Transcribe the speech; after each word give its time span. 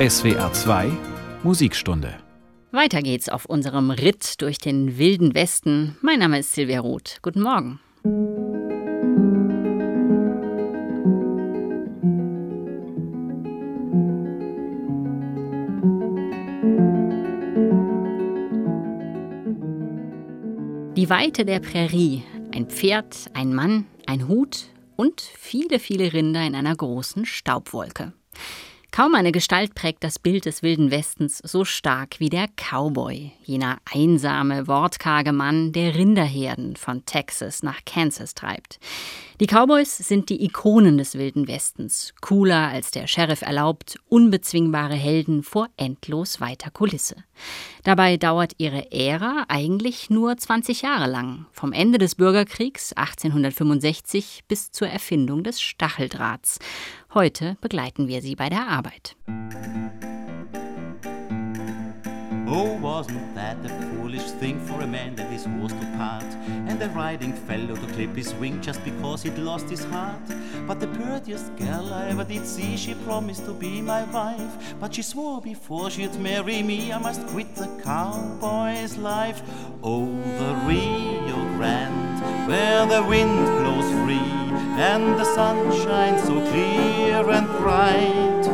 SWR 0.00 0.52
2 0.52 0.90
Musikstunde. 1.44 2.18
Weiter 2.72 3.00
geht's 3.00 3.28
auf 3.28 3.44
unserem 3.44 3.92
Ritt 3.92 4.42
durch 4.42 4.58
den 4.58 4.98
wilden 4.98 5.36
Westen. 5.36 5.96
Mein 6.02 6.18
Name 6.18 6.40
ist 6.40 6.52
Silvia 6.52 6.80
Roth. 6.80 7.20
Guten 7.22 7.42
Morgen. 7.42 7.78
Die 20.96 21.08
Weite 21.08 21.44
der 21.44 21.60
Prärie, 21.60 22.24
ein 22.52 22.66
Pferd, 22.66 23.30
ein 23.32 23.54
Mann, 23.54 23.86
ein 24.06 24.26
Hut 24.26 24.64
und 24.96 25.20
viele, 25.20 25.78
viele 25.78 26.12
Rinder 26.12 26.44
in 26.44 26.56
einer 26.56 26.74
großen 26.74 27.26
Staubwolke. 27.26 28.12
Kaum 28.94 29.16
eine 29.16 29.32
Gestalt 29.32 29.74
prägt 29.74 30.04
das 30.04 30.20
Bild 30.20 30.44
des 30.44 30.62
Wilden 30.62 30.92
Westens 30.92 31.38
so 31.38 31.64
stark 31.64 32.20
wie 32.20 32.28
der 32.28 32.46
Cowboy, 32.46 33.32
jener 33.42 33.78
einsame, 33.92 34.68
wortkarge 34.68 35.32
Mann, 35.32 35.72
der 35.72 35.96
Rinderherden 35.96 36.76
von 36.76 37.04
Texas 37.04 37.64
nach 37.64 37.80
Kansas 37.84 38.34
treibt. 38.34 38.78
Die 39.40 39.48
Cowboys 39.48 39.98
sind 39.98 40.28
die 40.30 40.44
Ikonen 40.44 40.96
des 40.96 41.18
Wilden 41.18 41.48
Westens, 41.48 42.14
cooler 42.20 42.68
als 42.68 42.92
der 42.92 43.08
Sheriff 43.08 43.42
erlaubt, 43.42 43.98
unbezwingbare 44.08 44.94
Helden 44.94 45.42
vor 45.42 45.66
endlos 45.76 46.40
weiter 46.40 46.70
Kulisse. 46.70 47.16
Dabei 47.82 48.16
dauert 48.16 48.52
ihre 48.58 48.92
Ära 48.92 49.44
eigentlich 49.48 50.08
nur 50.08 50.36
20 50.36 50.82
Jahre 50.82 51.10
lang, 51.10 51.46
vom 51.50 51.72
Ende 51.72 51.98
des 51.98 52.14
Bürgerkriegs 52.14 52.92
1865 52.92 54.44
bis 54.46 54.70
zur 54.70 54.86
Erfindung 54.86 55.42
des 55.42 55.60
Stacheldrahts. 55.60 56.60
Heute 57.14 57.56
begleiten 57.60 58.08
wir 58.08 58.20
sie 58.22 58.34
bei 58.34 58.48
der 58.48 58.66
Arbeit. 58.66 59.14
Oh, 62.48 62.76
wasn't 62.82 63.34
that 63.36 63.56
a 63.64 63.68
foolish 63.68 64.32
thing 64.40 64.58
for 64.58 64.80
a 64.82 64.86
man 64.86 65.14
that 65.14 65.30
his 65.30 65.46
horse 65.46 65.72
to 65.72 65.86
part, 65.96 66.24
and 66.66 66.80
the 66.80 66.88
riding 66.88 67.32
fellow 67.32 67.76
to 67.76 67.86
clip 67.94 68.16
his 68.16 68.34
wing 68.40 68.60
just 68.60 68.84
because 68.84 69.22
he'd 69.22 69.38
lost 69.38 69.70
his 69.70 69.84
heart? 69.84 70.18
But 70.66 70.80
the 70.80 70.88
prettiest 70.88 71.54
girl 71.56 71.94
I 71.94 72.08
ever 72.08 72.24
did 72.24 72.44
see, 72.44 72.76
she 72.76 72.94
promised 73.06 73.44
to 73.44 73.52
be 73.52 73.80
my 73.80 74.02
wife, 74.12 74.74
but 74.80 74.92
she 74.92 75.02
swore 75.02 75.40
before 75.40 75.90
she'd 75.90 76.18
marry 76.18 76.64
me, 76.64 76.92
I 76.92 76.98
must 76.98 77.24
quit 77.28 77.54
the 77.54 77.68
cowboy's 77.84 78.96
life. 78.96 79.40
Oh, 79.84 80.06
the 80.38 80.54
Rio 80.66 81.36
Grande, 81.56 82.13
where 82.46 82.86
the 82.86 83.02
wind 83.02 83.46
blows 83.58 83.90
free, 84.02 84.32
and 84.76 85.18
the 85.18 85.24
sun 85.24 85.72
shines 85.82 86.22
so 86.22 86.40
clear 86.50 87.28
and 87.30 87.46
bright, 87.58 88.44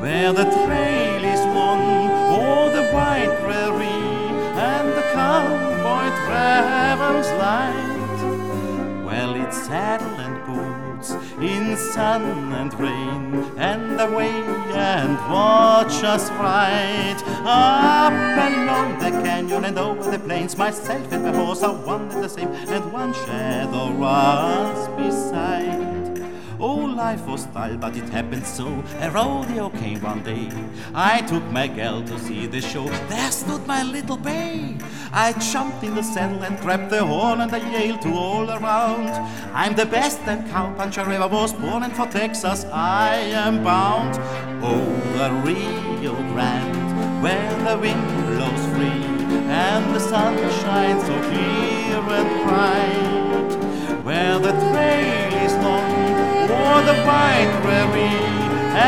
where 0.00 0.32
the 0.32 0.44
trail 0.44 1.24
is 1.24 1.40
one 1.54 1.86
o' 2.34 2.40
oh, 2.40 2.70
the 2.76 2.86
white 2.92 3.32
prairie 3.40 4.22
and 4.58 4.88
the 4.88 5.06
cowboy 5.12 6.06
travels 6.26 7.28
light. 7.38 9.04
Well, 9.04 9.34
it's 9.36 9.56
saddle 9.66 10.18
and 10.20 10.41
in 11.10 11.76
sun 11.76 12.52
and 12.52 12.72
rain, 12.78 13.34
and 13.58 13.98
the 13.98 14.06
away 14.06 14.30
and 14.74 15.16
watch 15.30 16.02
us 16.04 16.30
ride 16.30 17.22
up 17.44 18.12
along 18.12 18.98
the 18.98 19.10
canyon 19.22 19.64
and 19.64 19.78
over 19.78 20.10
the 20.10 20.18
plains. 20.18 20.56
Myself 20.56 21.12
and 21.12 21.24
my 21.24 21.32
horse 21.32 21.62
are 21.62 21.74
one 21.74 22.10
and 22.10 22.22
the 22.22 22.28
same, 22.28 22.48
and 22.48 22.92
one 22.92 23.12
shadow 23.12 23.92
runs 23.92 24.88
beside. 24.96 25.91
Oh, 26.64 26.76
life 26.76 27.26
was 27.26 27.46
dull, 27.46 27.76
but 27.76 27.96
it 27.96 28.08
happened 28.10 28.46
so. 28.46 28.68
A 29.00 29.10
rodeo 29.10 29.68
came 29.70 30.00
one 30.00 30.22
day. 30.22 30.48
I 30.94 31.22
took 31.22 31.42
my 31.50 31.66
gal 31.66 32.04
to 32.04 32.16
see 32.20 32.46
the 32.46 32.60
show. 32.60 32.86
There 33.08 33.32
stood 33.32 33.66
my 33.66 33.82
little 33.82 34.16
bay. 34.16 34.76
I 35.12 35.32
jumped 35.32 35.82
in 35.82 35.96
the 35.96 36.04
saddle 36.04 36.44
and 36.44 36.56
grabbed 36.60 36.90
the 36.90 37.04
horn 37.04 37.40
and 37.40 37.52
I 37.52 37.58
yelled 37.72 38.02
to 38.02 38.14
all 38.14 38.48
around. 38.48 39.08
I'm 39.52 39.74
the 39.74 39.86
best 39.86 40.20
and 40.20 40.48
cowpuncher 40.52 41.04
ever 41.10 41.26
was 41.26 41.52
born, 41.52 41.82
and 41.82 41.92
for 41.96 42.06
Texas 42.06 42.64
I 42.72 43.16
am 43.44 43.64
bound. 43.64 44.20
Oh, 44.62 44.86
the 45.18 45.30
Rio 45.42 46.14
Grande, 46.32 47.22
where 47.24 47.54
the 47.64 47.76
wind 47.76 48.06
blows 48.28 48.64
free 48.72 49.02
and 49.50 49.92
the 49.92 49.98
sun 49.98 50.36
shines 50.62 51.02
so 51.02 51.20
clear 51.28 51.98
and 52.18 52.30
bright, 52.46 54.04
where 54.04 54.38
the 54.38 54.52
long 54.52 55.21
o'er 56.72 56.82
the 56.84 56.98
wide 57.04 57.52
prairie, 57.62 58.22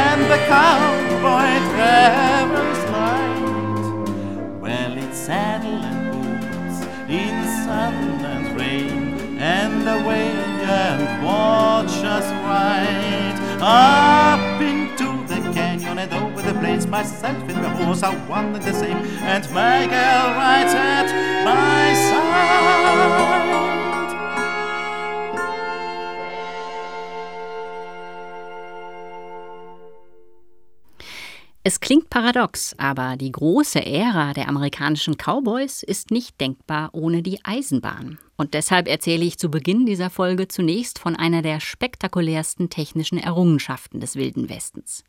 and 0.04 0.20
the 0.32 0.38
cowboy 0.48 1.50
travels 1.72 2.82
light. 2.94 4.60
Well, 4.60 4.92
it's 4.96 5.18
saddle 5.18 5.82
and 5.90 6.00
boots 6.12 6.78
in 7.08 7.36
sun 7.64 7.94
and 8.32 8.58
rain, 8.58 9.38
and 9.38 9.86
away 9.96 10.30
and 10.64 11.24
watch 11.24 11.96
us 12.16 12.26
ride 12.48 13.38
up 13.60 14.60
into 14.62 15.08
the 15.32 15.40
canyon 15.52 15.98
and 15.98 16.12
over 16.14 16.40
the 16.40 16.54
plains. 16.60 16.86
Myself 16.86 17.36
and 17.50 17.62
the 17.64 17.70
horse 17.84 18.02
are 18.02 18.16
one 18.36 18.54
and 18.54 18.64
the 18.64 18.72
same, 18.72 18.96
and 19.32 19.44
my 19.52 19.86
girl 19.86 20.26
rides 20.40 20.74
at 20.74 21.08
my 21.44 21.94
side. 22.08 23.53
Es 31.66 31.80
klingt 31.80 32.10
paradox, 32.10 32.74
aber 32.76 33.16
die 33.16 33.32
große 33.32 33.86
Ära 33.86 34.34
der 34.34 34.50
amerikanischen 34.50 35.16
Cowboys 35.16 35.82
ist 35.82 36.10
nicht 36.10 36.38
denkbar 36.38 36.90
ohne 36.92 37.22
die 37.22 37.42
Eisenbahn. 37.42 38.18
Und 38.36 38.52
deshalb 38.52 38.86
erzähle 38.86 39.24
ich 39.24 39.38
zu 39.38 39.48
Beginn 39.48 39.86
dieser 39.86 40.10
Folge 40.10 40.46
zunächst 40.46 40.98
von 40.98 41.16
einer 41.16 41.40
der 41.40 41.60
spektakulärsten 41.60 42.68
technischen 42.68 43.16
Errungenschaften 43.16 43.98
des 43.98 44.14
Wilden 44.14 44.50
Westens. 44.50 45.04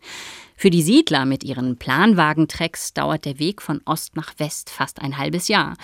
Für 0.56 0.70
die 0.70 0.82
Siedler 0.82 1.26
mit 1.26 1.44
ihren 1.44 1.76
Planwagentrecks 1.76 2.94
dauert 2.94 3.26
der 3.26 3.38
Weg 3.38 3.62
von 3.62 3.82
Ost 3.84 4.16
nach 4.16 4.34
West 4.38 4.70
fast 4.70 5.02
ein 5.02 5.18
halbes 5.18 5.50
Jahr. 5.50 5.76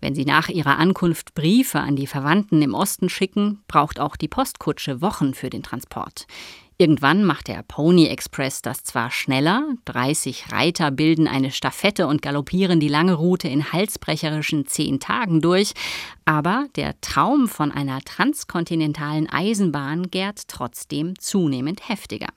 Wenn 0.00 0.14
sie 0.14 0.24
nach 0.24 0.48
ihrer 0.48 0.78
Ankunft 0.78 1.34
Briefe 1.34 1.80
an 1.80 1.96
die 1.96 2.06
Verwandten 2.06 2.62
im 2.62 2.74
Osten 2.74 3.08
schicken, 3.08 3.60
braucht 3.66 3.98
auch 3.98 4.16
die 4.16 4.28
Postkutsche 4.28 5.00
Wochen 5.00 5.34
für 5.34 5.50
den 5.50 5.62
Transport. 5.62 6.26
Irgendwann 6.80 7.24
macht 7.24 7.48
der 7.48 7.64
Pony 7.64 8.06
Express 8.06 8.62
das 8.62 8.84
zwar 8.84 9.10
schneller, 9.10 9.64
30 9.86 10.52
Reiter 10.52 10.92
bilden 10.92 11.26
eine 11.26 11.50
Staffette 11.50 12.06
und 12.06 12.22
galoppieren 12.22 12.78
die 12.78 12.86
lange 12.86 13.14
Route 13.14 13.48
in 13.48 13.72
halsbrecherischen 13.72 14.64
zehn 14.66 15.00
Tagen 15.00 15.40
durch, 15.40 15.72
aber 16.24 16.66
der 16.76 17.00
Traum 17.00 17.48
von 17.48 17.72
einer 17.72 18.00
transkontinentalen 18.02 19.28
Eisenbahn 19.28 20.08
gärt 20.12 20.46
trotzdem 20.46 21.18
zunehmend 21.18 21.88
heftiger. 21.88 22.28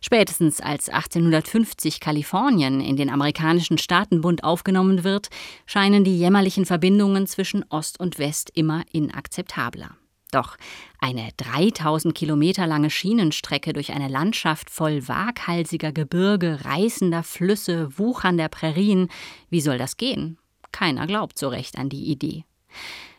Spätestens 0.00 0.60
als 0.60 0.88
1850 0.88 2.00
Kalifornien 2.00 2.80
in 2.80 2.96
den 2.96 3.10
amerikanischen 3.10 3.78
Staatenbund 3.78 4.44
aufgenommen 4.44 5.04
wird, 5.04 5.28
scheinen 5.66 6.04
die 6.04 6.18
jämmerlichen 6.18 6.66
Verbindungen 6.66 7.26
zwischen 7.26 7.64
Ost 7.70 7.98
und 8.00 8.18
West 8.18 8.50
immer 8.54 8.84
inakzeptabler. 8.92 9.96
Doch 10.32 10.56
eine 11.00 11.30
3000 11.36 12.14
Kilometer 12.14 12.66
lange 12.66 12.90
Schienenstrecke 12.90 13.72
durch 13.72 13.92
eine 13.92 14.08
Landschaft 14.08 14.70
voll 14.70 15.06
waghalsiger 15.08 15.92
Gebirge, 15.92 16.64
reißender 16.64 17.22
Flüsse, 17.22 17.96
wuchernder 17.96 18.48
Prärien, 18.48 19.08
wie 19.50 19.60
soll 19.60 19.78
das 19.78 19.96
gehen? 19.96 20.38
Keiner 20.72 21.06
glaubt 21.06 21.38
so 21.38 21.48
recht 21.48 21.78
an 21.78 21.88
die 21.88 22.10
Idee. 22.10 22.44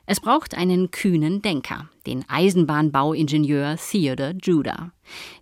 Es 0.09 0.21
braucht 0.21 0.55
einen 0.55 0.89
kühnen 0.89 1.41
Denker, 1.41 1.89
den 2.05 2.23
Eisenbahnbauingenieur 2.29 3.75
Theodore 3.75 4.37
Judah. 4.41 4.93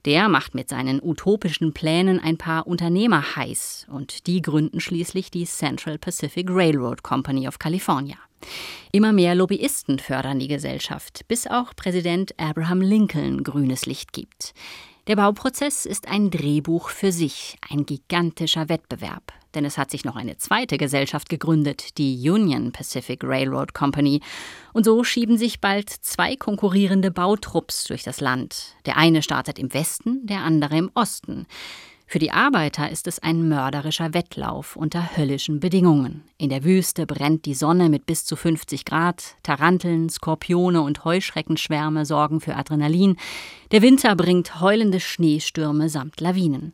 Der 0.05 0.27
macht 0.27 0.55
mit 0.55 0.69
seinen 0.69 0.99
utopischen 1.03 1.71
Plänen 1.71 2.19
ein 2.19 2.39
paar 2.39 2.65
Unternehmer 2.65 3.35
heiß 3.35 3.85
und 3.91 4.25
die 4.25 4.41
gründen 4.41 4.79
schließlich 4.79 5.29
die 5.29 5.45
Central 5.45 5.99
Pacific 5.99 6.47
Railroad 6.49 7.03
Company 7.03 7.47
of 7.47 7.59
California. 7.59 8.17
Immer 8.91 9.13
mehr 9.13 9.35
Lobbyisten 9.35 9.99
fördern 9.99 10.39
die 10.39 10.47
Gesellschaft, 10.47 11.27
bis 11.27 11.45
auch 11.45 11.75
Präsident 11.75 12.33
Abraham 12.39 12.81
Lincoln 12.81 13.43
grünes 13.43 13.85
Licht 13.85 14.13
gibt. 14.13 14.55
Der 15.05 15.15
Bauprozess 15.15 15.85
ist 15.85 16.07
ein 16.07 16.31
Drehbuch 16.31 16.89
für 16.89 17.11
sich, 17.11 17.57
ein 17.69 17.85
gigantischer 17.85 18.67
Wettbewerb. 18.67 19.31
Denn 19.55 19.65
es 19.65 19.77
hat 19.77 19.89
sich 19.89 20.05
noch 20.05 20.15
eine 20.15 20.37
zweite 20.37 20.77
Gesellschaft 20.77 21.29
gegründet, 21.29 21.97
die 21.97 22.29
Union 22.29 22.71
Pacific 22.71 23.23
Railroad 23.23 23.73
Company. 23.73 24.21
Und 24.73 24.83
so 24.83 25.03
schieben 25.03 25.37
sich 25.37 25.61
bald 25.61 25.89
zwei 25.89 26.35
konkurrierende 26.35 27.09
Bautrupps 27.09 27.85
durch 27.85 28.03
das 28.03 28.19
Land. 28.19 28.75
Der 28.85 28.97
eine 28.97 29.21
startet 29.21 29.57
im 29.57 29.73
Westen, 29.73 30.27
der 30.27 30.41
andere 30.41 30.77
im 30.77 30.91
Osten. 30.93 31.47
Für 32.07 32.19
die 32.19 32.31
Arbeiter 32.31 32.91
ist 32.91 33.07
es 33.07 33.17
ein 33.17 33.49
mörderischer 33.49 34.13
Wettlauf 34.13 34.75
unter 34.75 35.17
höllischen 35.17 35.59
Bedingungen. 35.59 36.23
In 36.37 36.49
der 36.49 36.63
Wüste 36.63 37.07
brennt 37.07 37.45
die 37.45 37.55
Sonne 37.55 37.89
mit 37.89 38.05
bis 38.05 38.25
zu 38.25 38.35
50 38.35 38.85
Grad, 38.85 39.35
Taranteln, 39.41 40.09
Skorpione 40.09 40.81
und 40.81 41.03
Heuschreckenschwärme 41.03 42.05
sorgen 42.05 42.41
für 42.41 42.55
Adrenalin, 42.55 43.17
der 43.71 43.81
Winter 43.81 44.15
bringt 44.15 44.61
heulende 44.61 44.99
Schneestürme 44.99 45.89
samt 45.89 46.21
Lawinen. 46.21 46.73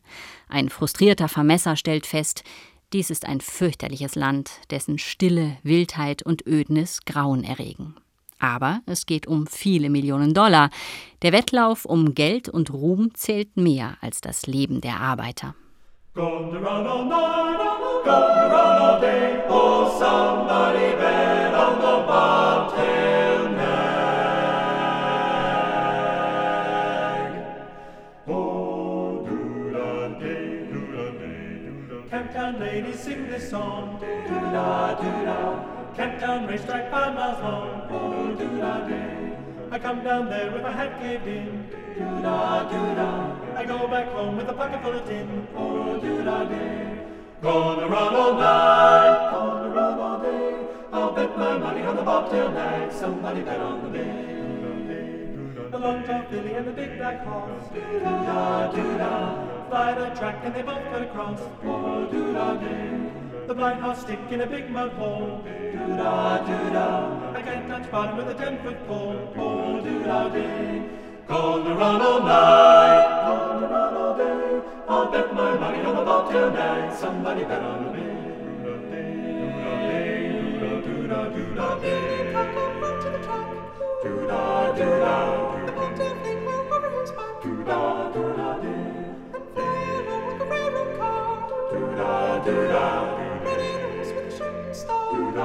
Ein 0.50 0.68
frustrierter 0.68 1.30
Vermesser 1.30 1.78
stellt 1.78 2.06
fest, 2.06 2.44
dies 2.94 3.10
ist 3.10 3.26
ein 3.28 3.42
fürchterliches 3.42 4.16
Land, 4.16 4.52
dessen 4.70 4.98
Stille, 4.98 5.58
Wildheit 5.64 6.24
und 6.24 6.46
Ödnis 6.46 7.02
Grauen 7.06 7.44
erregen. 7.44 7.96
Aber 8.40 8.82
es 8.86 9.06
geht 9.06 9.28
um 9.28 9.46
viele 9.48 9.90
Millionen 9.90 10.34
Dollar. 10.34 10.72
Der 11.22 11.32
Wettlauf 11.32 11.86
um 11.86 12.16
Geld 12.16 12.50
und 12.50 12.74
Ruhm 12.74 13.14
zählt 13.14 13.56
mehr 13.56 13.98
als 14.02 14.20
das 14.20 14.48
Leben 14.48 14.82
der 14.82 15.00
Arbeiter. 15.00 15.56
Gonna 16.14 16.58
run 16.58 16.88
all 16.88 17.06
night, 17.06 18.04
gonna 18.04 18.48
run 18.48 18.82
all 18.82 19.00
day, 19.00 19.44
oh 19.48 19.88
somebody 19.98 20.96
bet 20.98 21.54
on 21.54 21.76
the 21.80 22.06
bobtail 22.06 22.61
sing 33.52 33.60
this 33.60 33.60
song, 33.60 34.00
do-da-do-da. 34.00 35.94
Camptown 35.96 36.48
racetrack 36.48 36.90
five 36.90 37.14
miles 37.16 37.44
long. 37.44 37.88
Oh, 37.92 38.34
do 38.36 38.48
da 38.58 38.88
day. 38.88 39.38
I 39.72 39.80
come 39.80 40.04
down 40.04 40.30
there 40.30 40.52
with 40.52 40.62
my 40.62 40.72
hat 40.72 41.00
caved 41.00 41.28
in. 41.28 41.68
Do 41.98 42.22
da 42.22 42.64
do 42.72 42.96
da. 42.96 43.36
I 43.56 43.66
go 43.66 43.88
back 43.88 44.08
home 44.08 44.38
with 44.38 44.48
a 44.48 44.54
pocket 44.54 44.82
full 44.82 44.94
of 44.94 45.06
tin. 45.06 45.48
Oh, 45.56 46.00
do 46.00 46.24
da 46.24 46.46
day. 46.46 47.06
Gonna 47.42 47.88
run 47.88 48.16
all 48.16 48.34
night. 48.36 49.32
Gonna 49.32 49.70
run 49.70 50.00
all 50.00 50.20
day. 50.20 50.56
I'll 50.94 51.12
bet 51.12 51.38
my 51.38 51.58
money 51.58 51.82
on 51.82 51.96
the 51.96 52.04
bobtail 52.04 52.52
nag. 52.52 52.92
Somebody 52.92 53.42
bet 53.42 53.60
on 53.60 53.84
the 53.84 53.90
bay. 53.90 54.28
The 55.72 55.78
long 55.78 56.04
top 56.04 56.30
filly 56.30 56.54
and 56.54 56.68
the 56.68 56.72
big 56.72 56.98
black 56.98 57.26
horse. 57.26 57.68
Do 57.74 58.00
da 58.00 58.72
do 58.72 58.98
da. 58.98 59.68
Fly 59.70 59.94
the 59.94 60.10
track 60.20 60.38
and 60.44 60.56
they 60.56 60.62
both 60.62 60.84
cut 60.92 61.02
across. 61.02 61.40
Oh, 61.64 62.08
do 62.12 62.34
da 62.34 62.56
day. 62.56 63.11
The 63.52 63.58
blind 63.58 63.82
horse 63.82 64.00
stick 64.00 64.20
in 64.30 64.40
a 64.40 64.48
big 64.48 64.70
mud 64.70 64.94
hole. 64.94 65.42
Doo-da, 65.44 66.38
doo-da. 66.46 67.34
I 67.36 67.42
can't 67.42 67.68
touch 67.68 67.92
bottom 67.92 68.16
with 68.16 68.30
a 68.30 68.34
ten-foot 68.34 68.88
pole. 68.88 69.34
Oh, 69.36 69.82
doo-da, 69.82 70.30
dee. 70.30 70.84
Gonna 71.28 71.76
run 71.76 72.02
all 72.02 72.22
night. 72.22 73.08
Gonna 73.28 73.68
run 73.68 73.94
all 73.94 74.16
day. 74.16 74.62
I'll 74.88 75.12
bet 75.12 75.34
my 75.36 75.54
money 75.60 75.82
on 75.84 75.96
the 75.98 76.06
bobtail 76.06 76.50
nag. 76.52 76.94
Somebody 76.94 77.44
bet 77.44 77.62
on 77.62 77.92
me. 77.92 78.04
Doo-da, 80.32 80.80
doo-da, 80.86 81.30
doo-da, 81.36 81.76
dee. 81.80 82.32
Cock 82.32 82.56
up 82.56 82.84
onto 82.88 83.12
the 83.12 83.20
track. 83.26 83.48
Doo-da, 84.02 84.72
doo-da. 84.78 85.66
The 85.66 85.72
bobtail 85.74 86.16
fling 86.24 86.46
well 86.46 86.74
over 86.74 86.90
his 87.02 87.12
back. 87.12 87.42
Doo-da, 87.44 88.12
doo-da, 88.14 88.60
dee. 88.62 88.70
And 89.36 89.44
fly 89.54 89.76
along 90.00 90.24
like 90.30 90.40
a 90.40 90.46
railroad 90.46 90.98
car. 90.98 91.50
Doo-da, 91.70 92.46
doo-da. 92.46 93.21
See 95.32 95.38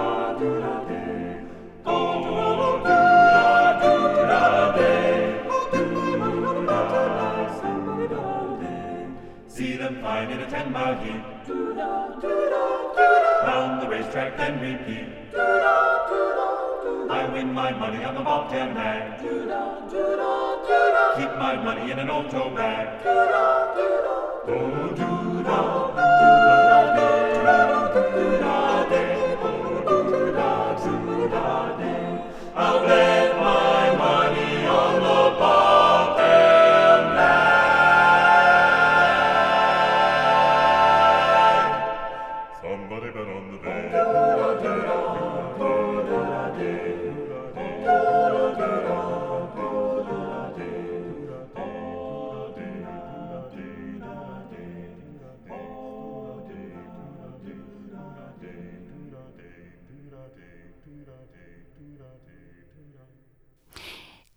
them 9.76 10.00
flying 10.00 10.30
in 10.32 10.40
a 10.40 10.50
ten 10.50 10.72
mile 10.72 10.98
heat. 10.98 11.22
Do 11.46 11.72
do 11.72 12.14
do 12.20 12.20
do 12.20 13.06
round 13.46 13.80
the 13.80 13.86
racetrack, 13.88 14.36
then 14.36 14.60
repeat. 14.60 15.06
Do-da-do-da-do-da. 15.30 17.14
I 17.14 17.28
win 17.32 17.52
my 17.52 17.70
money 17.70 18.02
on 18.02 18.16
the 18.16 18.22
bobtail 18.22 18.74
nag. 18.74 19.22
Do 19.22 19.28
do 19.28 19.38
do 19.88 20.16
do 20.16 20.50
keep 21.16 21.30
my 21.38 21.54
money 21.62 21.92
in 21.92 22.00
an 22.00 22.10
old 22.10 22.28
tow 22.28 22.50
bag. 22.50 22.88
Oh, 24.48 24.92
do 24.96 25.42
da, 25.44 25.82
do 25.82 25.85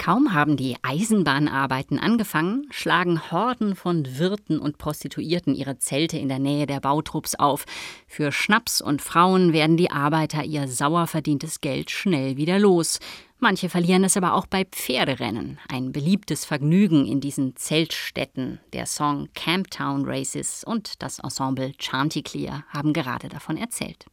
Kaum 0.10 0.34
haben 0.34 0.58
die 0.58 0.76
Eisenbahnarbeiten 0.82 2.00
angefangen, 2.00 2.66
schlagen 2.72 3.30
Horden 3.30 3.76
von 3.76 4.18
Wirten 4.18 4.58
und 4.58 4.80
Prostituierten 4.80 5.54
ihre 5.54 5.78
Zelte 5.78 6.18
in 6.18 6.30
der 6.30 6.40
Nähe 6.40 6.66
der 6.66 6.80
Bautrupps 6.80 7.36
auf. 7.36 7.66
Für 8.08 8.32
Schnaps 8.32 8.82
und 8.82 9.04
Frauen 9.04 9.54
werden 9.54 9.78
die 9.78 9.92
Arbeiter 9.92 10.44
ihr 10.44 10.68
sauer 10.68 11.06
verdientes 11.06 11.62
Geld 11.62 11.92
schnell 11.92 12.38
wieder 12.38 12.58
los. 12.58 13.00
Manche 13.38 13.70
verlieren 13.70 14.04
es 14.04 14.18
aber 14.18 14.34
auch 14.34 14.48
bei 14.48 14.66
Pferderennen, 14.66 15.60
ein 15.72 15.92
beliebtes 15.92 16.44
Vergnügen 16.44 17.06
in 17.06 17.22
diesen 17.22 17.56
Zeltstädten. 17.56 18.60
Der 18.74 18.88
Song 18.88 19.30
Camptown 19.36 20.06
Races 20.08 20.64
und 20.64 21.04
das 21.04 21.20
Ensemble 21.20 21.74
Chanticleer 21.78 22.64
haben 22.70 22.94
gerade 22.94 23.30
davon 23.30 23.58
erzählt. 23.58 24.08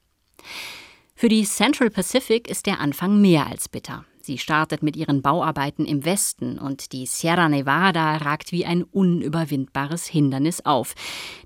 Für 1.15 1.31
die 1.31 1.45
Central 1.45 1.89
Pacific 1.89 2.51
ist 2.51 2.67
der 2.67 2.81
Anfang 2.81 3.19
mehr 3.23 3.47
als 3.47 3.71
bitter. 3.71 4.05
Sie 4.27 4.39
startet 4.39 4.83
mit 4.83 4.97
ihren 4.97 5.23
Bauarbeiten 5.23 5.87
im 5.87 6.05
Westen 6.05 6.59
und 6.59 6.91
die 6.93 7.07
Sierra 7.07 7.49
Nevada 7.49 8.17
ragt 8.17 8.51
wie 8.51 8.67
ein 8.67 8.83
unüberwindbares 8.83 10.09
Hindernis 10.09 10.67
auf. 10.67 10.97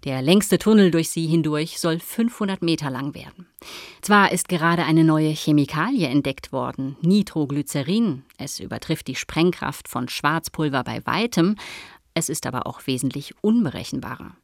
Der 0.05 0.23
längste 0.23 0.57
Tunnel 0.57 0.91
durch 0.91 1.11
sie 1.11 1.27
hindurch 1.27 1.79
soll 1.79 1.99
500 1.99 2.63
Meter 2.63 2.89
lang 2.89 3.15
werden. 3.15 3.47
Zwar 4.01 4.33
ist 4.33 4.49
gerade 4.49 4.85
eine 4.85 5.05
neue 5.05 5.29
Chemikalie 5.29 6.09
entdeckt 6.09 6.53
worden, 6.53 6.97
Nitroglycerin. 7.03 8.23
Es 8.39 8.61
übertrifft 8.61 9.09
die 9.09 9.15
Sprengkraft 9.15 9.87
von 9.87 10.09
Schwarzpulver 10.09 10.83
bei 10.83 11.05
weitem, 11.05 11.57
es 12.15 12.31
ist 12.31 12.47
aber 12.47 12.67
auch 12.67 12.87
wesentlich 12.87 13.35
unberechenbarer. 13.43 14.35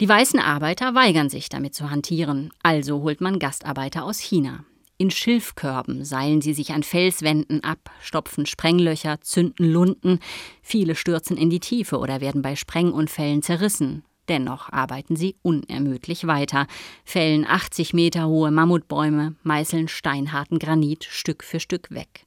Die 0.00 0.08
weißen 0.08 0.38
Arbeiter 0.38 0.94
weigern 0.94 1.28
sich 1.28 1.48
damit 1.48 1.74
zu 1.74 1.90
hantieren, 1.90 2.52
also 2.62 3.02
holt 3.02 3.20
man 3.20 3.40
Gastarbeiter 3.40 4.04
aus 4.04 4.20
China. 4.20 4.64
In 5.00 5.10
Schilfkörben 5.10 6.04
seilen 6.04 6.42
sie 6.42 6.52
sich 6.52 6.74
an 6.74 6.82
Felswänden 6.82 7.64
ab, 7.64 7.90
stopfen 8.02 8.44
Sprenglöcher, 8.44 9.18
zünden 9.22 9.64
Lunden, 9.64 10.18
viele 10.60 10.94
stürzen 10.94 11.38
in 11.38 11.48
die 11.48 11.58
Tiefe 11.58 11.96
oder 11.96 12.20
werden 12.20 12.42
bei 12.42 12.54
Sprengunfällen 12.54 13.40
zerrissen. 13.40 14.04
Dennoch 14.28 14.68
arbeiten 14.68 15.16
sie 15.16 15.36
unermüdlich 15.40 16.26
weiter, 16.26 16.66
fällen 17.02 17.46
80 17.46 17.94
Meter 17.94 18.26
hohe 18.26 18.50
Mammutbäume, 18.50 19.36
meißeln 19.42 19.88
steinharten 19.88 20.58
Granit 20.58 21.04
Stück 21.04 21.44
für 21.44 21.60
Stück 21.60 21.90
weg. 21.90 22.26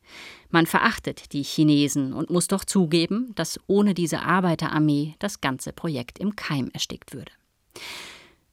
Man 0.50 0.66
verachtet 0.66 1.32
die 1.34 1.44
Chinesen 1.44 2.12
und 2.12 2.32
muss 2.32 2.48
doch 2.48 2.66
zugeben, 2.66 3.34
dass 3.36 3.60
ohne 3.68 3.94
diese 3.94 4.24
Arbeiterarmee 4.24 5.14
das 5.20 5.42
ganze 5.42 5.74
Projekt 5.74 6.18
im 6.18 6.36
Keim 6.36 6.72
erstickt 6.74 7.14
würde. 7.14 7.32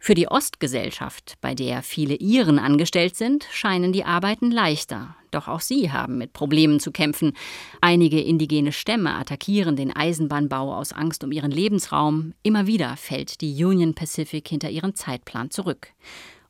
Für 0.03 0.15
die 0.15 0.29
Ostgesellschaft, 0.29 1.35
bei 1.43 1.55
der 1.55 1.83
viele 1.83 2.15
Iren 2.15 2.59
angestellt 2.59 3.17
sind, 3.17 3.47
scheinen 3.53 3.93
die 3.93 4.05
Arbeiten 4.05 4.51
leichter. 4.51 5.15
Doch 5.31 5.47
auch 5.47 5.61
sie 5.61 5.93
haben 5.93 6.17
mit 6.17 6.33
Problemen 6.33 6.81
zu 6.81 6.91
kämpfen. 6.91 7.35
Einige 7.83 8.19
indigene 8.19 8.73
Stämme 8.73 9.15
attackieren 9.15 9.77
den 9.77 9.95
Eisenbahnbau 9.95 10.75
aus 10.75 10.95
Angst 10.95 11.23
um 11.23 11.33
ihren 11.33 11.51
Lebensraum. 11.51 12.33
Immer 12.43 12.67
wieder 12.67 12.97
fällt 12.97 13.43
die 13.43 13.63
Union 13.63 13.95
Pacific 13.95 14.49
hinter 14.49 14.71
ihren 14.71 14.95
Zeitplan 14.95 15.51
zurück. 15.51 15.89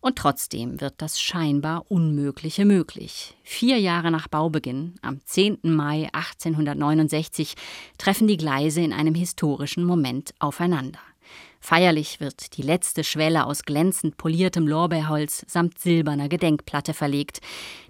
Und 0.00 0.16
trotzdem 0.16 0.80
wird 0.80 0.94
das 0.98 1.20
scheinbar 1.20 1.90
Unmögliche 1.90 2.64
möglich. 2.64 3.36
Vier 3.42 3.78
Jahre 3.78 4.12
nach 4.12 4.28
Baubeginn, 4.28 4.94
am 5.02 5.20
10. 5.26 5.58
Mai 5.64 6.08
1869, 6.12 7.54
treffen 7.98 8.28
die 8.28 8.38
Gleise 8.38 8.80
in 8.80 8.92
einem 8.92 9.16
historischen 9.16 9.84
Moment 9.84 10.34
aufeinander. 10.38 11.00
Feierlich 11.60 12.20
wird 12.20 12.56
die 12.56 12.62
letzte 12.62 13.04
Schwelle 13.04 13.44
aus 13.44 13.64
glänzend 13.64 14.16
poliertem 14.16 14.66
Lorbeerholz 14.66 15.44
samt 15.46 15.78
silberner 15.78 16.28
Gedenkplatte 16.28 16.94
verlegt. 16.94 17.40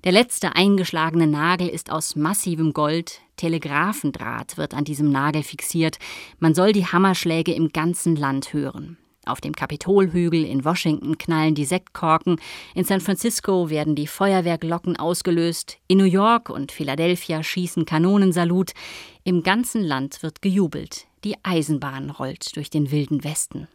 Der 0.03 0.11
letzte 0.11 0.57
eingeschlagene 0.57 1.29
Nagel 1.29 1.69
ist 1.69 1.91
aus 1.91 2.17
massivem 2.17 2.73
Gold, 2.73 3.21
Telegraphendraht 3.37 4.59
wird 4.59 4.75
an 4.75 4.85
diesem 4.85 5.11
Nagel 5.11 5.45
fixiert. 5.45 5.99
Man 6.41 6.53
soll 6.55 6.73
die 6.73 6.87
Hammerschläge 6.87 7.55
im 7.55 7.71
ganzen 7.71 8.17
Land 8.17 8.53
hören. 8.53 8.99
Auf 9.27 9.41
dem 9.41 9.55
Kapitolhügel 9.55 10.45
in 10.45 10.65
Washington 10.65 11.17
knallen 11.19 11.55
die 11.55 11.67
Sektkorken, 11.67 12.41
in 12.75 12.85
San 12.85 13.01
Francisco 13.01 13.71
werden 13.71 13.95
die 13.95 14.07
Feuerwerklocken 14.07 14.97
ausgelöst, 14.97 15.79
in 15.89 15.99
New 15.99 16.05
York 16.05 16.49
und 16.49 16.73
Philadelphia 16.73 17.43
schießen 17.43 17.85
Kanonensalut, 17.85 18.73
im 19.25 19.43
ganzen 19.43 19.83
Land 19.83 20.23
wird 20.23 20.41
gejubelt, 20.43 21.07
die 21.25 21.37
Eisenbahn 21.43 22.11
rollt 22.11 22.57
durch 22.57 22.71
den 22.71 22.91
wilden 22.91 23.23
Westen. 23.23 23.69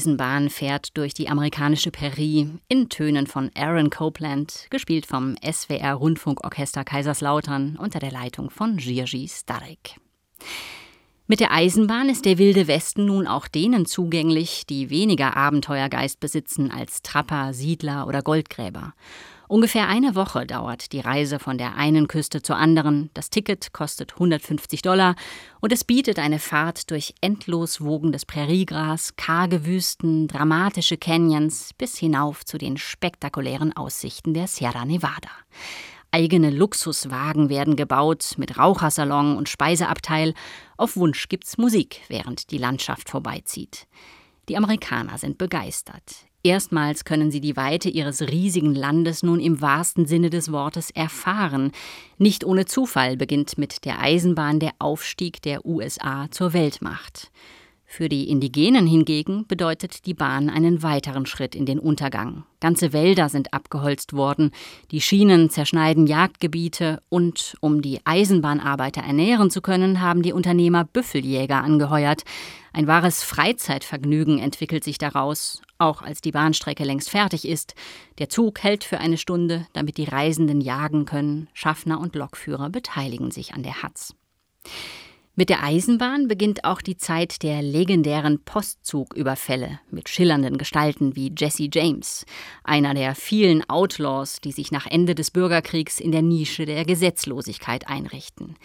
Eisenbahn 0.00 0.48
fährt 0.48 0.96
durch 0.96 1.12
die 1.12 1.28
amerikanische 1.28 1.90
Prärie 1.90 2.48
in 2.68 2.88
Tönen 2.88 3.26
von 3.26 3.50
Aaron 3.54 3.90
Copeland, 3.90 4.66
gespielt 4.70 5.04
vom 5.04 5.36
SWR 5.42 5.92
Rundfunkorchester 5.92 6.84
Kaiserslautern 6.84 7.76
unter 7.76 7.98
der 7.98 8.10
Leitung 8.10 8.48
von 8.48 8.78
Jiří 8.78 9.28
Starek. 9.28 9.96
Mit 11.26 11.40
der 11.40 11.52
Eisenbahn 11.52 12.08
ist 12.08 12.24
der 12.24 12.38
wilde 12.38 12.66
Westen 12.66 13.04
nun 13.04 13.26
auch 13.26 13.46
denen 13.46 13.84
zugänglich, 13.84 14.64
die 14.66 14.88
weniger 14.88 15.36
Abenteuergeist 15.36 16.18
besitzen 16.18 16.70
als 16.70 17.02
Trapper, 17.02 17.52
Siedler 17.52 18.06
oder 18.06 18.22
Goldgräber. 18.22 18.94
Ungefähr 19.50 19.88
eine 19.88 20.14
Woche 20.14 20.46
dauert 20.46 20.92
die 20.92 21.00
Reise 21.00 21.40
von 21.40 21.58
der 21.58 21.74
einen 21.74 22.06
Küste 22.06 22.40
zur 22.40 22.54
anderen. 22.54 23.10
Das 23.14 23.30
Ticket 23.30 23.72
kostet 23.72 24.12
150 24.12 24.80
Dollar 24.80 25.16
und 25.58 25.72
es 25.72 25.82
bietet 25.82 26.20
eine 26.20 26.38
Fahrt 26.38 26.92
durch 26.92 27.16
endlos 27.20 27.80
wogendes 27.80 28.24
Präriegras, 28.24 29.16
karge 29.16 29.66
Wüsten, 29.66 30.28
dramatische 30.28 30.96
Canyons 30.96 31.72
bis 31.76 31.98
hinauf 31.98 32.44
zu 32.44 32.58
den 32.58 32.76
spektakulären 32.76 33.76
Aussichten 33.76 34.34
der 34.34 34.46
Sierra 34.46 34.84
Nevada. 34.84 35.30
Eigene 36.12 36.50
Luxuswagen 36.50 37.48
werden 37.48 37.74
gebaut 37.74 38.34
mit 38.36 38.56
Rauchersalon 38.56 39.36
und 39.36 39.48
Speiseabteil. 39.48 40.34
Auf 40.76 40.96
Wunsch 40.96 41.28
gibt's 41.28 41.58
Musik, 41.58 42.02
während 42.06 42.52
die 42.52 42.58
Landschaft 42.58 43.10
vorbeizieht. 43.10 43.88
Die 44.48 44.56
Amerikaner 44.56 45.18
sind 45.18 45.38
begeistert. 45.38 46.29
Erstmals 46.42 47.04
können 47.04 47.30
sie 47.30 47.40
die 47.40 47.56
Weite 47.56 47.90
ihres 47.90 48.22
riesigen 48.22 48.74
Landes 48.74 49.22
nun 49.22 49.40
im 49.40 49.60
wahrsten 49.60 50.06
Sinne 50.06 50.30
des 50.30 50.50
Wortes 50.50 50.90
erfahren. 50.90 51.72
Nicht 52.16 52.44
ohne 52.44 52.64
Zufall 52.64 53.16
beginnt 53.16 53.58
mit 53.58 53.84
der 53.84 54.00
Eisenbahn 54.00 54.58
der 54.58 54.72
Aufstieg 54.78 55.42
der 55.42 55.66
USA 55.66 56.30
zur 56.30 56.52
Weltmacht. 56.54 57.30
Für 57.92 58.08
die 58.08 58.30
Indigenen 58.30 58.86
hingegen 58.86 59.48
bedeutet 59.48 60.06
die 60.06 60.14
Bahn 60.14 60.48
einen 60.48 60.84
weiteren 60.84 61.26
Schritt 61.26 61.56
in 61.56 61.66
den 61.66 61.80
Untergang. 61.80 62.44
Ganze 62.60 62.92
Wälder 62.92 63.28
sind 63.28 63.52
abgeholzt 63.52 64.12
worden, 64.12 64.52
die 64.92 65.00
Schienen 65.00 65.50
zerschneiden 65.50 66.06
Jagdgebiete 66.06 67.02
und 67.08 67.56
um 67.60 67.82
die 67.82 67.98
Eisenbahnarbeiter 68.04 69.02
ernähren 69.02 69.50
zu 69.50 69.60
können, 69.60 70.00
haben 70.00 70.22
die 70.22 70.32
Unternehmer 70.32 70.84
Büffeljäger 70.84 71.64
angeheuert. 71.64 72.22
Ein 72.72 72.86
wahres 72.86 73.22
Freizeitvergnügen 73.22 74.38
entwickelt 74.38 74.84
sich 74.84 74.98
daraus, 74.98 75.60
auch 75.78 76.02
als 76.02 76.20
die 76.20 76.32
Bahnstrecke 76.32 76.84
längst 76.84 77.10
fertig 77.10 77.46
ist. 77.48 77.74
Der 78.18 78.28
Zug 78.28 78.62
hält 78.62 78.84
für 78.84 78.98
eine 78.98 79.16
Stunde, 79.16 79.66
damit 79.72 79.96
die 79.96 80.04
Reisenden 80.04 80.60
jagen 80.60 81.04
können. 81.04 81.48
Schaffner 81.52 82.00
und 82.00 82.14
Lokführer 82.14 82.70
beteiligen 82.70 83.30
sich 83.30 83.54
an 83.54 83.62
der 83.62 83.82
Hatz. 83.82 84.14
Mit 85.36 85.48
der 85.48 85.62
Eisenbahn 85.62 86.28
beginnt 86.28 86.64
auch 86.64 86.82
die 86.82 86.98
Zeit 86.98 87.42
der 87.42 87.62
legendären 87.62 88.44
Postzugüberfälle 88.44 89.80
mit 89.90 90.08
schillernden 90.08 90.58
Gestalten 90.58 91.16
wie 91.16 91.32
Jesse 91.36 91.68
James, 91.72 92.26
einer 92.62 92.92
der 92.92 93.14
vielen 93.14 93.66
Outlaws, 93.70 94.40
die 94.40 94.52
sich 94.52 94.70
nach 94.70 94.86
Ende 94.86 95.14
des 95.14 95.30
Bürgerkriegs 95.30 95.98
in 95.98 96.12
der 96.12 96.22
Nische 96.22 96.66
der 96.66 96.84
Gesetzlosigkeit 96.84 97.88
einrichten. 97.88 98.56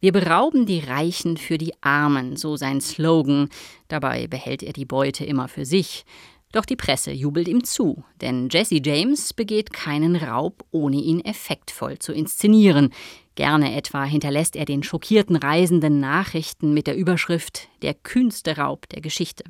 Wir 0.00 0.12
berauben 0.12 0.64
die 0.64 0.80
Reichen 0.80 1.36
für 1.36 1.58
die 1.58 1.74
Armen, 1.82 2.36
so 2.36 2.56
sein 2.56 2.80
Slogan. 2.80 3.48
Dabei 3.88 4.26
behält 4.26 4.62
er 4.62 4.72
die 4.72 4.86
Beute 4.86 5.24
immer 5.24 5.46
für 5.46 5.66
sich. 5.66 6.04
Doch 6.52 6.64
die 6.64 6.76
Presse 6.76 7.12
jubelt 7.12 7.46
ihm 7.46 7.62
zu, 7.62 8.02
denn 8.20 8.48
Jesse 8.50 8.80
James 8.82 9.32
begeht 9.34 9.72
keinen 9.72 10.16
Raub, 10.16 10.64
ohne 10.72 10.96
ihn 10.96 11.20
effektvoll 11.20 11.98
zu 11.98 12.12
inszenieren. 12.12 12.92
Gerne 13.36 13.76
etwa 13.76 14.04
hinterlässt 14.04 14.56
er 14.56 14.64
den 14.64 14.82
schockierten 14.82 15.36
Reisenden 15.36 16.00
Nachrichten 16.00 16.74
mit 16.74 16.88
der 16.88 16.96
Überschrift 16.96 17.68
Der 17.82 17.94
kühnste 17.94 18.56
Raub 18.56 18.88
der 18.88 19.00
Geschichte. 19.00 19.44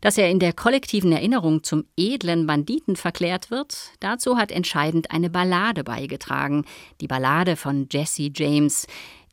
Dass 0.00 0.18
er 0.18 0.30
in 0.30 0.38
der 0.38 0.52
kollektiven 0.52 1.12
Erinnerung 1.12 1.62
zum 1.62 1.84
edlen 1.96 2.46
Banditen 2.46 2.96
verklärt 2.96 3.50
wird, 3.50 3.92
dazu 4.00 4.36
hat 4.36 4.52
entscheidend 4.52 5.10
eine 5.10 5.30
Ballade 5.30 5.84
beigetragen, 5.84 6.64
die 7.00 7.06
Ballade 7.06 7.56
von 7.56 7.88
Jesse 7.90 8.30
James. 8.34 8.86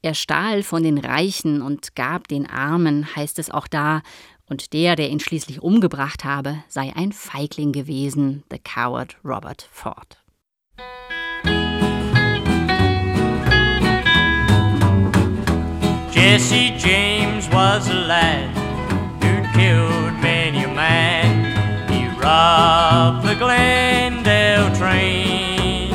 Er 0.05 0.15
stahl 0.15 0.63
von 0.63 0.83
den 0.83 0.97
Reichen 0.97 1.61
und 1.61 1.95
gab 1.95 2.27
den 2.27 2.45
Armen, 2.45 3.15
heißt 3.15 3.39
es 3.39 3.49
auch 3.49 3.67
da, 3.67 4.01
und 4.49 4.73
der, 4.73 4.97
der 4.97 5.09
ihn 5.09 5.21
schließlich 5.21 5.63
umgebracht 5.63 6.25
habe, 6.25 6.61
sei 6.67 6.91
ein 6.93 7.13
Feigling 7.13 7.71
gewesen, 7.71 8.43
the 8.51 8.59
coward 8.59 9.15
Robert 9.23 9.65
Ford. 9.71 10.17
Jesse 16.11 16.73
James 16.77 17.49
was 17.49 17.89
a 17.89 17.93
lad 17.93 18.49
who'd 19.21 19.45
killed 19.53 20.21
many 20.21 20.65
a 20.65 20.67
man. 20.67 21.89
He 21.89 22.09
robbed 22.21 23.25
the 23.25 23.35
Glendale 23.35 24.69
train. 24.75 25.93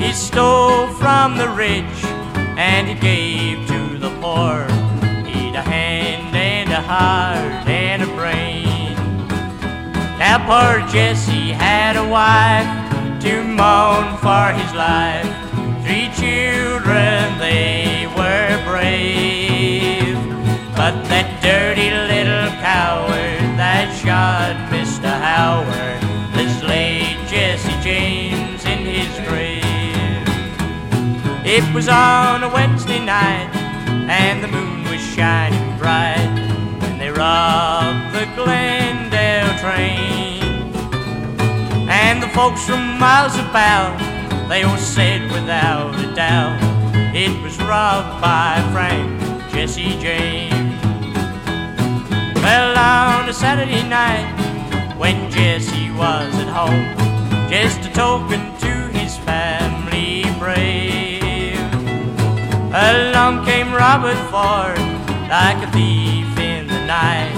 He 0.00 0.12
stole 0.12 0.88
from 0.98 1.36
the 1.36 1.48
rich 1.50 2.11
and 2.62 2.86
he 2.86 2.94
gave 2.94 3.66
to 3.66 3.98
the 3.98 4.10
poor. 4.22 4.56
He'd 5.26 5.56
a 5.62 5.64
hand 5.74 6.34
and 6.36 6.70
a 6.70 6.82
heart 6.92 7.66
and 7.66 8.02
a 8.08 8.10
brain. 8.18 8.94
Now 10.22 10.38
poor 10.48 10.74
Jesse 10.92 11.50
had 11.66 11.94
a 11.96 12.06
wife 12.18 12.70
to 13.24 13.32
mourn 13.58 14.06
for 14.24 14.44
his 14.60 14.72
life. 14.88 15.30
Three 15.84 16.08
children, 16.22 17.18
they 17.46 18.06
were 18.18 18.54
brave. 18.70 20.18
But 20.78 20.94
that 21.10 21.28
dirty 21.42 21.90
little 22.12 22.50
coward 22.70 23.42
that 23.62 23.88
shot 24.02 24.54
Mr. 24.70 25.10
Howard 25.26 25.91
It 31.68 31.74
was 31.74 31.88
on 31.88 32.42
a 32.42 32.48
Wednesday 32.48 32.98
night, 33.04 33.50
and 34.08 34.42
the 34.44 34.48
moon 34.48 34.84
was 34.84 35.00
shining 35.00 35.78
bright 35.78 36.32
when 36.80 36.98
they 36.98 37.10
robbed 37.10 38.14
the 38.14 38.26
Glendale 38.36 39.58
train. 39.58 40.42
And 41.88 42.22
the 42.22 42.28
folks 42.28 42.66
from 42.66 42.98
miles 42.98 43.36
about, 43.38 43.98
they 44.48 44.64
all 44.64 44.76
said 44.76 45.22
without 45.32 45.94
a 45.98 46.14
doubt, 46.14 46.58
it 47.14 47.42
was 47.42 47.56
robbed 47.58 48.20
by 48.20 48.62
Frank 48.72 49.20
Jesse 49.52 49.98
James. 49.98 50.82
Well, 52.36 52.76
on 52.76 53.28
a 53.28 53.32
Saturday 53.32 53.82
night, 53.88 54.28
when 54.98 55.30
Jesse 55.30 55.90
was 55.92 56.34
at 56.34 56.48
home, 56.48 56.88
just 57.48 57.80
a 57.80 57.92
token 57.92 58.40
to 58.58 58.98
his 58.98 59.16
family 59.18 60.24
brave. 60.38 60.91
Along 62.74 63.44
came 63.44 63.70
Robert 63.70 64.16
Ford 64.30 64.78
like 65.28 65.62
a 65.62 65.70
thief 65.72 66.38
in 66.38 66.66
the 66.66 66.86
night, 66.86 67.36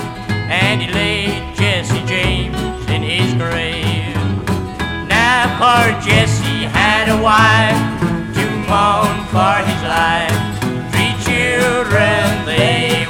and 0.49 0.81
he 0.81 0.87
laid 0.92 1.57
Jesse 1.57 2.05
James 2.07 2.57
in 2.88 3.03
his 3.03 3.35
grave. 3.35 4.14
Now 5.09 5.59
poor 5.59 5.90
Jesse 6.07 6.70
had 6.70 7.09
a 7.09 7.20
wife 7.20 7.83
to 8.37 8.44
mourn 8.70 9.27
for 9.35 9.59
his 9.66 9.83
life. 9.83 10.38
Three 10.94 11.14
children, 11.27 12.47
they 12.47 13.04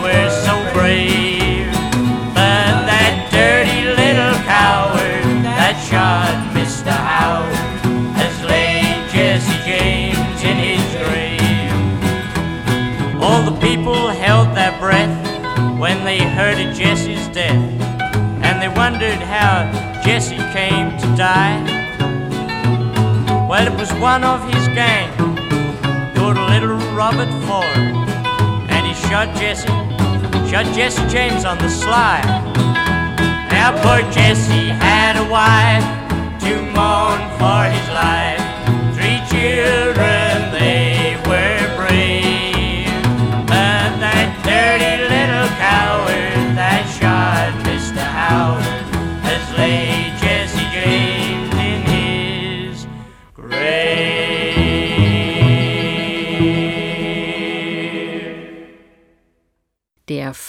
when 15.84 16.02
they 16.02 16.16
heard 16.18 16.58
of 16.58 16.74
Jesse's 16.74 17.28
death, 17.28 17.62
and 18.42 18.54
they 18.62 18.68
wondered 18.68 19.20
how 19.20 19.70
Jesse 20.02 20.38
came 20.56 20.88
to 20.96 21.06
die. 21.14 21.60
Well, 23.50 23.66
it 23.66 23.78
was 23.78 23.92
one 24.00 24.24
of 24.24 24.40
his 24.50 24.66
gang, 24.68 25.10
good 26.14 26.38
little 26.38 26.78
Robert 26.96 27.28
Ford, 27.44 27.84
and 28.72 28.86
he 28.86 28.94
shot 29.08 29.28
Jesse, 29.36 29.68
shot 30.50 30.64
Jesse 30.74 31.06
James 31.08 31.44
on 31.44 31.58
the 31.58 31.68
sly. 31.68 32.22
Now 33.52 33.72
poor 33.82 34.00
Jesse 34.10 34.68
had 34.88 35.18
a 35.18 35.26
wife 35.28 35.84
to 36.44 36.52
mourn 36.72 37.20
for 37.36 37.62
his 37.68 37.88
life. 37.92 38.40
Three 38.96 39.20
children, 39.28 40.23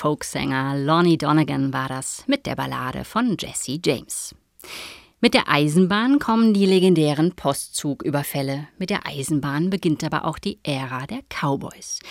Folksänger 0.06 0.78
Lonnie 0.78 1.18
Donegan 1.18 1.74
war 1.74 1.90
das 1.90 2.26
mit 2.28 2.46
der 2.46 2.56
Ballade 2.56 3.04
von 3.04 3.38
Jesse 3.40 3.80
James. 3.84 4.36
Mit 5.20 5.34
der 5.34 5.50
Eisenbahn 5.50 6.20
kommen 6.20 6.54
die 6.54 6.68
legendären 6.68 7.32
Postzugüberfälle. 7.32 8.68
Mit 8.78 8.92
der 8.92 9.08
Eisenbahn 9.08 9.72
beginnt 9.72 10.04
aber 10.04 10.26
auch 10.26 10.38
die 10.38 10.60
Ära 10.62 11.08
der 11.08 11.22
Cowboys. 11.30 12.02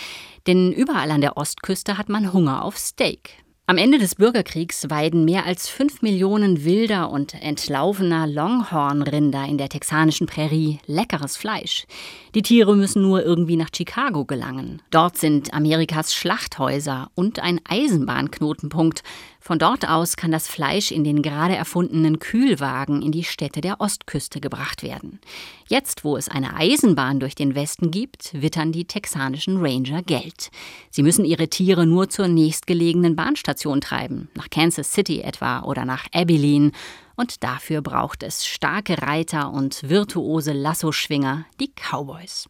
Denn 0.48 0.72
überall 0.72 1.12
an 1.12 1.20
der 1.20 1.36
Ostküste 1.36 1.96
hat 1.96 2.08
man 2.08 2.32
Hunger 2.32 2.64
auf 2.64 2.78
Steak. 2.78 3.43
Am 3.66 3.78
Ende 3.78 3.96
des 3.96 4.16
Bürgerkriegs 4.16 4.90
weiden 4.90 5.24
mehr 5.24 5.46
als 5.46 5.70
fünf 5.70 6.02
Millionen 6.02 6.66
wilder 6.66 7.10
und 7.10 7.32
entlaufener 7.32 8.26
Longhorn-Rinder 8.26 9.46
in 9.46 9.56
der 9.56 9.70
texanischen 9.70 10.26
Prärie 10.26 10.80
leckeres 10.84 11.38
Fleisch. 11.38 11.86
Die 12.34 12.42
Tiere 12.42 12.76
müssen 12.76 13.00
nur 13.00 13.24
irgendwie 13.24 13.56
nach 13.56 13.70
Chicago 13.74 14.26
gelangen. 14.26 14.82
Dort 14.90 15.16
sind 15.16 15.54
Amerikas 15.54 16.14
Schlachthäuser 16.14 17.10
und 17.14 17.40
ein 17.40 17.58
Eisenbahnknotenpunkt. 17.66 19.02
Von 19.46 19.58
dort 19.58 19.86
aus 19.86 20.16
kann 20.16 20.30
das 20.30 20.48
Fleisch 20.48 20.90
in 20.90 21.04
den 21.04 21.20
gerade 21.20 21.54
erfundenen 21.54 22.18
Kühlwagen 22.18 23.02
in 23.02 23.12
die 23.12 23.24
Städte 23.24 23.60
der 23.60 23.78
Ostküste 23.78 24.40
gebracht 24.40 24.82
werden. 24.82 25.20
Jetzt, 25.68 26.02
wo 26.02 26.16
es 26.16 26.30
eine 26.30 26.56
Eisenbahn 26.56 27.20
durch 27.20 27.34
den 27.34 27.54
Westen 27.54 27.90
gibt, 27.90 28.40
wittern 28.40 28.72
die 28.72 28.86
texanischen 28.86 29.58
Ranger 29.58 30.00
Geld. 30.00 30.50
Sie 30.90 31.02
müssen 31.02 31.26
ihre 31.26 31.48
Tiere 31.48 31.84
nur 31.84 32.08
zur 32.08 32.26
nächstgelegenen 32.26 33.16
Bahnstation 33.16 33.82
treiben, 33.82 34.30
nach 34.34 34.48
Kansas 34.48 34.94
City 34.94 35.20
etwa 35.20 35.60
oder 35.64 35.84
nach 35.84 36.06
Abilene, 36.14 36.72
und 37.14 37.44
dafür 37.44 37.82
braucht 37.82 38.22
es 38.22 38.46
starke 38.46 39.02
Reiter 39.02 39.52
und 39.52 39.90
virtuose 39.90 40.54
Lassoschwinger, 40.54 41.44
die 41.60 41.70
Cowboys. 41.70 42.48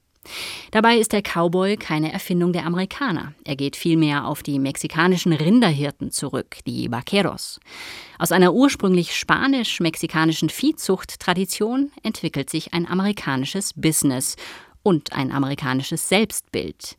Dabei 0.70 0.98
ist 0.98 1.12
der 1.12 1.22
Cowboy 1.22 1.76
keine 1.76 2.12
Erfindung 2.12 2.52
der 2.52 2.66
Amerikaner. 2.66 3.34
Er 3.44 3.56
geht 3.56 3.76
vielmehr 3.76 4.26
auf 4.26 4.42
die 4.42 4.58
mexikanischen 4.58 5.32
Rinderhirten 5.32 6.10
zurück, 6.10 6.58
die 6.66 6.90
Vaqueros. 6.90 7.60
Aus 8.18 8.32
einer 8.32 8.52
ursprünglich 8.54 9.16
spanisch-mexikanischen 9.16 10.50
Viehzucht-Tradition 10.50 11.90
entwickelt 12.02 12.50
sich 12.50 12.72
ein 12.74 12.86
amerikanisches 12.86 13.72
Business 13.74 14.36
und 14.82 15.12
ein 15.12 15.32
amerikanisches 15.32 16.08
Selbstbild. 16.08 16.96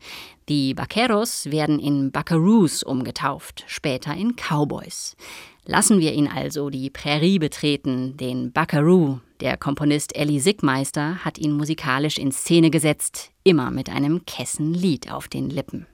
Die 0.48 0.76
Vaqueros 0.76 1.46
werden 1.50 1.78
in 1.78 2.12
Buckaroos 2.12 2.82
umgetauft, 2.82 3.64
später 3.66 4.14
in 4.14 4.34
Cowboys. 4.36 5.16
Lassen 5.68 5.98
wir 5.98 6.12
ihn 6.12 6.28
also 6.28 6.70
die 6.70 6.90
Prärie 6.90 7.40
betreten, 7.40 8.16
den 8.16 8.52
Buckaroo. 8.52 9.18
Der 9.40 9.56
Komponist 9.56 10.16
Ellie 10.16 10.40
Sickmeister 10.40 11.24
hat 11.24 11.38
ihn 11.38 11.52
musikalisch 11.52 12.18
in 12.18 12.30
Szene 12.30 12.70
gesetzt, 12.70 13.32
immer 13.42 13.72
mit 13.72 13.90
einem 13.90 14.24
Kessenlied 14.24 15.10
auf 15.10 15.26
den 15.26 15.50
Lippen. 15.50 15.86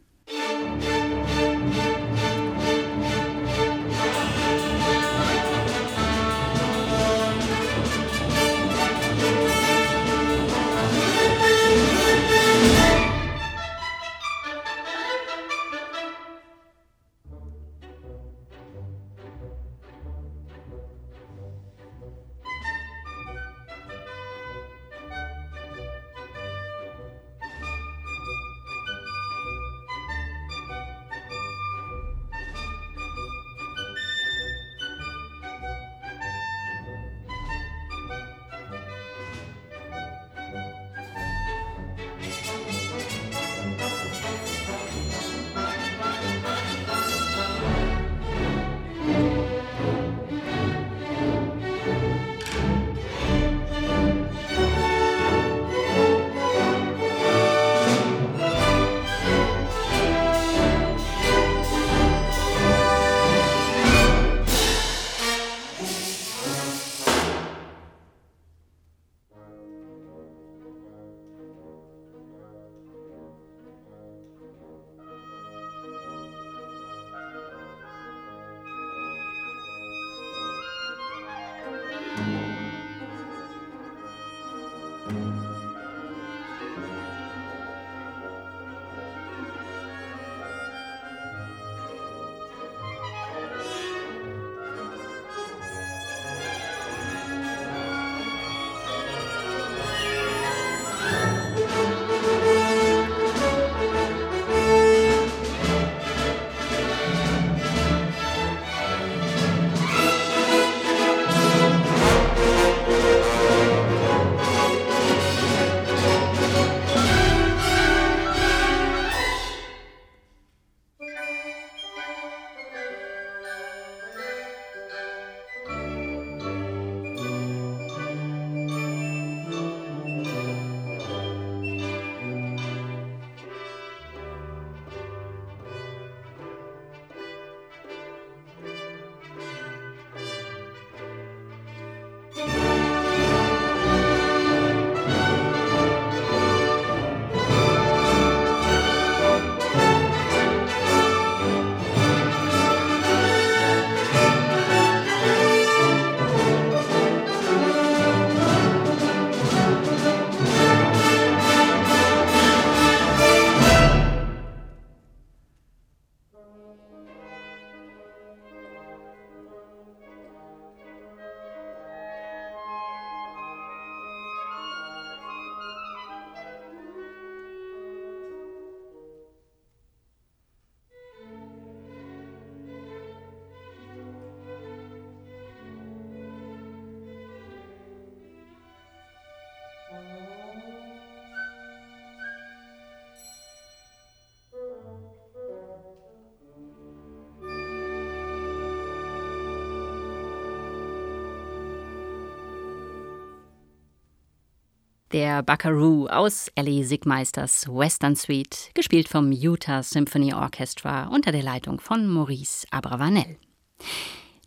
Der 205.12 205.42
Buckaroo 205.42 206.07
aus 206.07 206.51
Ellie 206.55 206.85
Sigmeisters 206.85 207.68
Western 207.68 208.16
Suite, 208.16 208.70
gespielt 208.72 209.11
vom 209.11 209.31
Utah 209.31 209.83
Symphony 209.83 210.33
Orchestra 210.33 211.09
unter 211.09 211.33
der 211.33 211.42
Leitung 211.42 211.81
von 211.81 212.09
Maurice 212.09 212.66
Abravanel. 212.70 213.37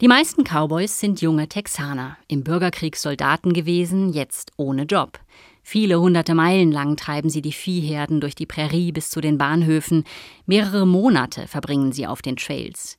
Die 0.01 0.07
meisten 0.07 0.43
Cowboys 0.43 0.99
sind 0.99 1.21
junge 1.21 1.47
Texaner, 1.47 2.17
im 2.27 2.43
Bürgerkrieg 2.43 2.95
Soldaten 2.95 3.53
gewesen, 3.53 4.11
jetzt 4.11 4.53
ohne 4.57 4.85
Job. 4.85 5.19
Viele 5.61 5.99
hunderte 5.99 6.33
Meilen 6.33 6.71
lang 6.71 6.97
treiben 6.97 7.29
sie 7.29 7.43
die 7.43 7.53
Viehherden 7.53 8.19
durch 8.19 8.33
die 8.33 8.47
Prärie 8.47 8.91
bis 8.91 9.11
zu 9.11 9.21
den 9.21 9.37
Bahnhöfen. 9.37 10.03
Mehrere 10.47 10.87
Monate 10.87 11.47
verbringen 11.47 11.91
sie 11.91 12.07
auf 12.07 12.23
den 12.23 12.37
Trails. 12.37 12.97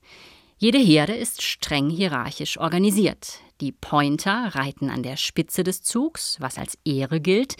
Jede 0.57 0.79
Herde 0.79 1.15
ist 1.15 1.41
streng 1.41 1.89
hierarchisch 1.89 2.57
organisiert. 2.57 3.41
Die 3.59 3.71
Pointer 3.71 4.53
reiten 4.53 4.91
an 4.91 5.01
der 5.01 5.17
Spitze 5.17 5.63
des 5.63 5.81
Zugs, 5.81 6.37
was 6.39 6.59
als 6.59 6.77
Ehre 6.85 7.19
gilt. 7.19 7.55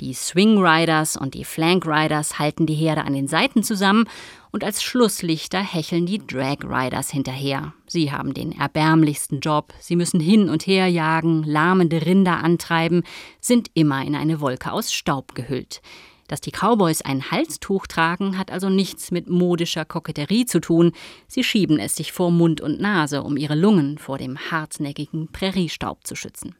Die 0.00 0.14
Swing 0.14 0.58
Riders 0.58 1.16
und 1.16 1.34
die 1.34 1.44
Flank 1.44 1.86
Riders 1.86 2.38
halten 2.38 2.66
die 2.66 2.74
Herde 2.74 3.02
an 3.02 3.14
den 3.14 3.26
Seiten 3.26 3.64
zusammen 3.64 4.04
und 4.52 4.62
als 4.62 4.80
Schlusslichter 4.80 5.60
hecheln 5.60 6.06
die 6.06 6.24
Drag 6.24 6.58
Riders 6.62 7.10
hinterher. 7.10 7.74
Sie 7.86 8.12
haben 8.12 8.32
den 8.32 8.52
erbärmlichsten 8.52 9.40
Job, 9.40 9.74
sie 9.80 9.96
müssen 9.96 10.20
hin 10.20 10.48
und 10.48 10.68
her 10.68 10.86
jagen, 10.86 11.42
lahmende 11.42 12.06
Rinder 12.06 12.44
antreiben, 12.44 13.02
sind 13.40 13.72
immer 13.74 14.04
in 14.04 14.14
eine 14.14 14.40
Wolke 14.40 14.70
aus 14.70 14.92
Staub 14.92 15.34
gehüllt. 15.34 15.82
Dass 16.30 16.40
die 16.40 16.52
Cowboys 16.52 17.02
ein 17.02 17.32
Halstuch 17.32 17.88
tragen, 17.88 18.38
hat 18.38 18.52
also 18.52 18.68
nichts 18.68 19.10
mit 19.10 19.28
modischer 19.28 19.84
Koketterie 19.84 20.46
zu 20.46 20.60
tun. 20.60 20.92
Sie 21.26 21.42
schieben 21.42 21.80
es 21.80 21.96
sich 21.96 22.12
vor 22.12 22.30
Mund 22.30 22.60
und 22.60 22.80
Nase, 22.80 23.24
um 23.24 23.36
ihre 23.36 23.56
Lungen 23.56 23.98
vor 23.98 24.16
dem 24.16 24.38
hartnäckigen 24.38 25.32
Präriestaub 25.32 26.06
zu 26.06 26.14
schützen. 26.14 26.54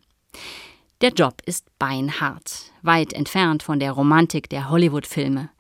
Der 1.03 1.11
Job 1.11 1.35
ist 1.47 1.67
beinhart, 1.79 2.73
weit 2.83 3.13
entfernt 3.13 3.63
von 3.63 3.79
der 3.79 3.93
Romantik 3.93 4.49
der 4.51 4.71
Hollywood-Filme. 4.71 5.51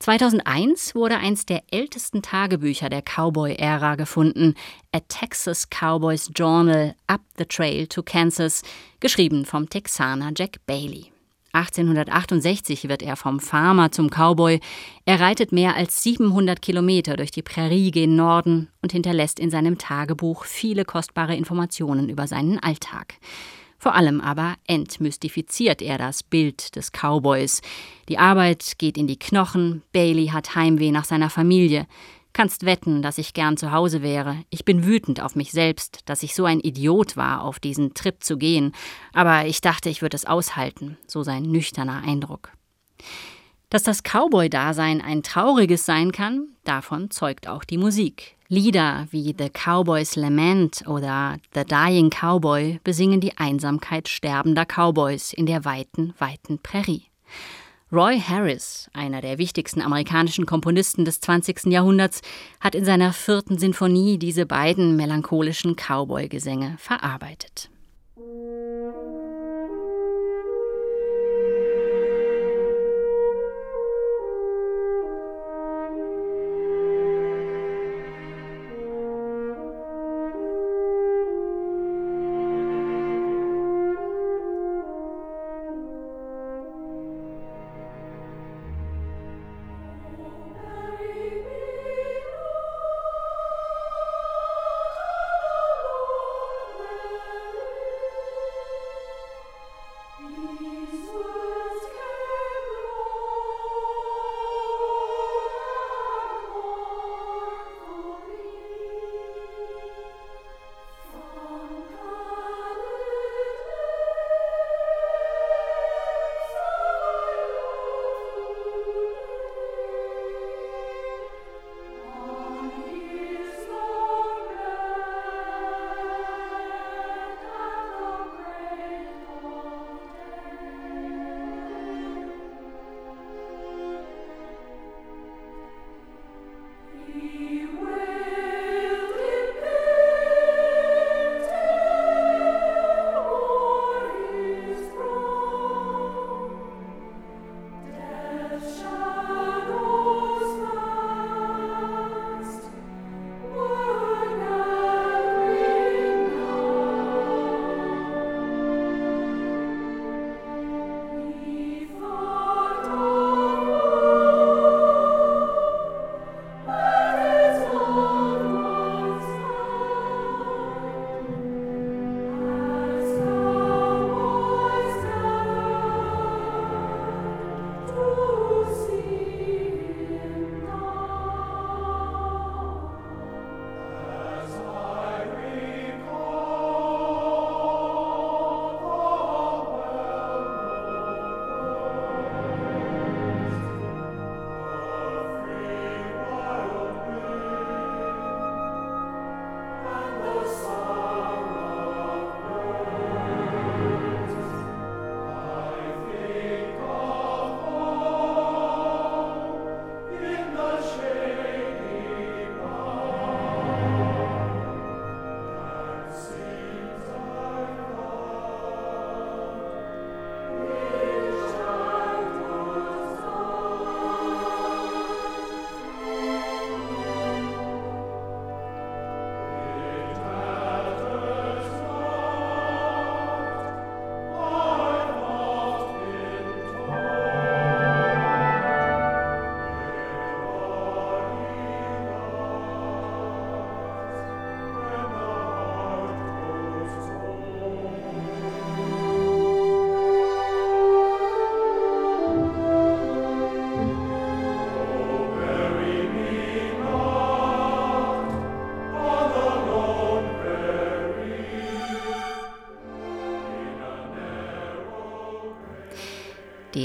2001 0.00 0.94
wurde 0.94 1.16
eins 1.16 1.46
der 1.46 1.62
ältesten 1.70 2.20
Tagebücher 2.20 2.90
der 2.90 3.00
Cowboy-Ära 3.00 3.94
gefunden, 3.94 4.52
A 4.92 5.00
Texas 5.08 5.66
Cowboys 5.70 6.28
Journal 6.36 6.94
Up 7.06 7.22
the 7.38 7.46
Trail 7.46 7.86
to 7.86 8.02
Kansas, 8.02 8.62
geschrieben 9.00 9.46
vom 9.46 9.70
Texaner 9.70 10.32
Jack 10.36 10.58
Bailey. 10.66 11.15
1868 11.56 12.88
wird 12.88 13.02
er 13.02 13.16
vom 13.16 13.40
Farmer 13.40 13.90
zum 13.90 14.10
Cowboy. 14.10 14.60
Er 15.04 15.20
reitet 15.20 15.52
mehr 15.52 15.74
als 15.74 16.02
700 16.02 16.60
Kilometer 16.60 17.16
durch 17.16 17.30
die 17.30 17.42
Prärie 17.42 17.90
gen 17.90 18.14
Norden 18.16 18.68
und 18.82 18.92
hinterlässt 18.92 19.40
in 19.40 19.50
seinem 19.50 19.78
Tagebuch 19.78 20.44
viele 20.44 20.84
kostbare 20.84 21.34
Informationen 21.34 22.08
über 22.08 22.26
seinen 22.26 22.58
Alltag. 22.58 23.14
Vor 23.78 23.94
allem 23.94 24.20
aber 24.20 24.54
entmystifiziert 24.66 25.82
er 25.82 25.98
das 25.98 26.22
Bild 26.22 26.76
des 26.76 26.92
Cowboys. 26.92 27.60
Die 28.08 28.18
Arbeit 28.18 28.74
geht 28.78 28.96
in 28.96 29.06
die 29.06 29.18
Knochen, 29.18 29.82
Bailey 29.92 30.28
hat 30.28 30.54
Heimweh 30.54 30.90
nach 30.90 31.04
seiner 31.04 31.30
Familie. 31.30 31.86
Kannst 32.36 32.66
wetten, 32.66 33.00
dass 33.00 33.16
ich 33.16 33.32
gern 33.32 33.56
zu 33.56 33.72
Hause 33.72 34.02
wäre. 34.02 34.36
Ich 34.50 34.66
bin 34.66 34.84
wütend 34.84 35.22
auf 35.22 35.36
mich 35.36 35.52
selbst, 35.52 36.00
dass 36.04 36.22
ich 36.22 36.34
so 36.34 36.44
ein 36.44 36.60
Idiot 36.60 37.16
war, 37.16 37.42
auf 37.42 37.58
diesen 37.58 37.94
Trip 37.94 38.22
zu 38.22 38.36
gehen. 38.36 38.72
Aber 39.14 39.46
ich 39.46 39.62
dachte, 39.62 39.88
ich 39.88 40.02
würde 40.02 40.16
es 40.16 40.26
aushalten, 40.26 40.98
so 41.06 41.22
sein 41.22 41.44
nüchterner 41.44 42.02
Eindruck. 42.06 42.52
Dass 43.70 43.84
das 43.84 44.02
Cowboy-Dasein 44.02 45.00
ein 45.00 45.22
trauriges 45.22 45.86
sein 45.86 46.12
kann, 46.12 46.48
davon 46.64 47.10
zeugt 47.10 47.48
auch 47.48 47.64
die 47.64 47.78
Musik. 47.78 48.36
Lieder 48.48 49.06
wie 49.10 49.34
The 49.38 49.48
Cowboy's 49.48 50.14
Lament 50.14 50.86
oder 50.86 51.38
The 51.54 51.64
Dying 51.64 52.10
Cowboy 52.10 52.80
besingen 52.84 53.22
die 53.22 53.38
Einsamkeit 53.38 54.10
sterbender 54.10 54.66
Cowboys 54.66 55.32
in 55.32 55.46
der 55.46 55.64
weiten, 55.64 56.12
weiten 56.18 56.58
Prärie. 56.58 57.06
Roy 57.92 58.18
Harris, 58.18 58.90
einer 58.94 59.20
der 59.20 59.38
wichtigsten 59.38 59.80
amerikanischen 59.80 60.44
Komponisten 60.44 61.04
des 61.04 61.20
20. 61.20 61.66
Jahrhunderts, 61.66 62.20
hat 62.58 62.74
in 62.74 62.84
seiner 62.84 63.12
vierten 63.12 63.58
Sinfonie 63.58 64.18
diese 64.18 64.44
beiden 64.44 64.96
melancholischen 64.96 65.76
Cowboy-Gesänge 65.76 66.74
verarbeitet. 66.78 67.70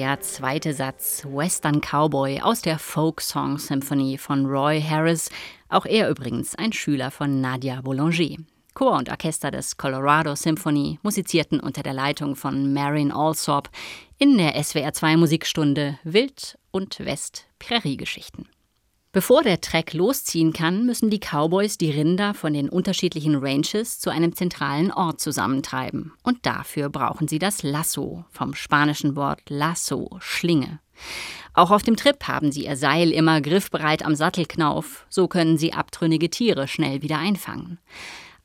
Der 0.02 0.20
zweite 0.20 0.74
Satz 0.74 1.28
Western 1.30 1.80
Cowboy 1.80 2.42
aus 2.42 2.64
der 2.64 2.80
Folk 2.80 3.22
Song 3.22 3.60
Symphony 3.60 4.18
von 4.18 4.48
Roy 4.48 4.82
Harris, 4.82 5.30
auch 5.70 5.86
er 5.86 6.10
übrigens 6.10 6.56
ein 6.56 6.74
Schüler 6.74 7.12
von 7.12 7.40
Nadia 7.40 7.82
Boulanger. 7.82 8.38
Chor 8.74 8.98
und 8.98 9.12
Orchester 9.12 9.52
des 9.52 9.78
Colorado 9.78 10.34
Symphony 10.34 10.98
musizierten 11.04 11.60
unter 11.60 11.84
der 11.84 11.94
Leitung 11.94 12.36
von 12.36 12.74
Marin 12.74 13.12
Alsop 13.12 13.70
in 14.18 14.40
der 14.40 14.56
SWR 14.64 14.92
2 14.92 15.18
Musikstunde 15.18 16.00
Wild 16.04 16.58
und 16.72 17.00
West 17.06 17.46
Präriegeschichten. 17.60 18.48
Bevor 19.14 19.44
der 19.44 19.60
Track 19.60 19.94
losziehen 19.94 20.54
kann, 20.54 20.86
müssen 20.86 21.10
die 21.10 21.20
Cowboys 21.20 21.78
die 21.78 21.92
Rinder 21.92 22.34
von 22.34 22.54
den 22.54 22.70
unterschiedlichen 22.70 23.36
Ranches 23.36 24.00
zu 24.00 24.10
einem 24.10 24.34
zentralen 24.34 24.90
Ort 24.90 25.20
zusammentreiben. 25.20 26.14
Und 26.24 26.46
dafür 26.46 26.88
brauchen 26.88 27.28
sie 27.28 27.38
das 27.38 27.62
Lasso, 27.62 28.24
vom 28.32 28.54
spanischen 28.54 29.18
Wort 29.18 29.42
Lasso, 29.50 30.18
Schlinge. 30.22 30.80
Auch 31.54 31.72
auf 31.72 31.84
dem 31.84 31.98
Trip 31.98 32.26
haben 32.26 32.54
sie 32.54 32.64
ihr 32.64 32.78
Seil 32.78 33.12
immer 33.12 33.42
griffbereit 33.42 34.06
am 34.06 34.16
Sattelknauf, 34.16 35.06
so 35.10 35.28
können 35.28 35.58
sie 35.58 35.74
abtrünnige 35.74 36.30
Tiere 36.30 36.70
schnell 36.70 37.02
wieder 37.02 37.18
einfangen. 37.18 37.80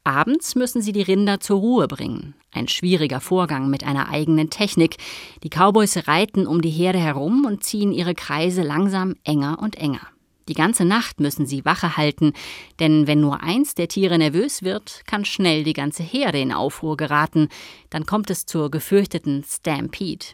Abends 0.03 0.57
müssen 0.57 0.83
sie 0.83 0.93
die 0.93 1.03
Rinder 1.03 1.39
zur 1.39 1.61
Ruhe 1.61 1.87
bringen. 1.87 2.35
Ein 2.53 2.67
schwieriger 2.67 3.21
Vorgang 3.21 3.71
mit 3.71 3.85
einer 3.85 4.09
eigenen 4.09 4.51
Technik. 4.51 4.97
Die 5.45 5.49
Cowboys 5.49 6.09
reiten 6.09 6.49
um 6.49 6.61
die 6.61 6.71
Herde 6.71 6.99
herum 6.99 7.45
und 7.45 7.63
ziehen 7.63 7.93
ihre 7.93 8.15
Kreise 8.15 8.63
langsam 8.63 9.15
enger 9.23 9.59
und 9.61 9.77
enger. 9.77 10.01
Die 10.49 10.55
ganze 10.55 10.85
Nacht 10.85 11.21
müssen 11.21 11.47
sie 11.47 11.65
Wache 11.65 11.97
halten, 11.97 12.33
denn 12.79 13.07
wenn 13.07 13.21
nur 13.21 13.43
eins 13.43 13.75
der 13.75 13.89
Tiere 13.89 14.19
nervös 14.19 14.63
wird, 14.63 15.03
kann 15.07 15.25
schnell 15.25 15.65
die 15.65 15.73
ganze 15.73 16.03
Herde 16.03 16.41
in 16.41 16.53
Aufruhr 16.53 16.97
geraten, 16.97 17.49
dann 17.91 18.07
kommt 18.07 18.31
es 18.31 18.47
zur 18.47 18.71
gefürchteten 18.71 19.45
Stampede. 19.45 20.27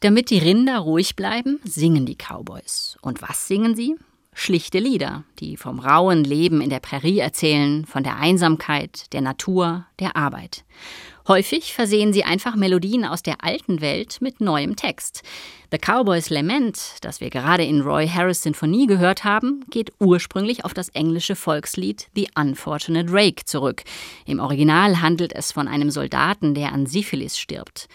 Damit 0.00 0.30
die 0.30 0.38
Rinder 0.38 0.78
ruhig 0.78 1.16
bleiben, 1.16 1.60
singen 1.64 2.06
die 2.06 2.16
Cowboys. 2.16 2.96
Und 3.00 3.22
was 3.22 3.46
singen 3.48 3.74
sie? 3.74 3.96
Schlichte 4.34 4.80
Lieder, 4.80 5.24
die 5.38 5.56
vom 5.56 5.78
rauen 5.78 6.24
Leben 6.24 6.60
in 6.60 6.68
der 6.68 6.80
Prärie 6.80 7.20
erzählen, 7.20 7.86
von 7.86 8.02
der 8.02 8.16
Einsamkeit, 8.16 9.12
der 9.12 9.20
Natur, 9.20 9.86
der 10.00 10.16
Arbeit. 10.16 10.64
Häufig 11.26 11.72
versehen 11.72 12.12
sie 12.12 12.22
einfach 12.22 12.54
Melodien 12.54 13.06
aus 13.06 13.22
der 13.22 13.42
alten 13.42 13.80
Welt 13.80 14.18
mit 14.20 14.42
neuem 14.42 14.76
Text. 14.76 15.22
The 15.72 15.78
Cowboys 15.78 16.28
Lament, 16.28 16.96
das 17.00 17.22
wir 17.22 17.30
gerade 17.30 17.64
in 17.64 17.80
Roy 17.80 18.06
Harris 18.06 18.42
Sinfonie 18.42 18.86
gehört 18.86 19.24
haben, 19.24 19.64
geht 19.70 19.90
ursprünglich 19.98 20.66
auf 20.66 20.74
das 20.74 20.90
englische 20.90 21.34
Volkslied 21.34 22.08
The 22.14 22.28
Unfortunate 22.34 23.10
Rake 23.10 23.46
zurück. 23.46 23.84
Im 24.26 24.38
Original 24.38 25.00
handelt 25.00 25.32
es 25.32 25.50
von 25.50 25.66
einem 25.66 25.90
Soldaten, 25.90 26.52
der 26.52 26.72
an 26.72 26.84
Syphilis 26.84 27.38
stirbt. 27.38 27.88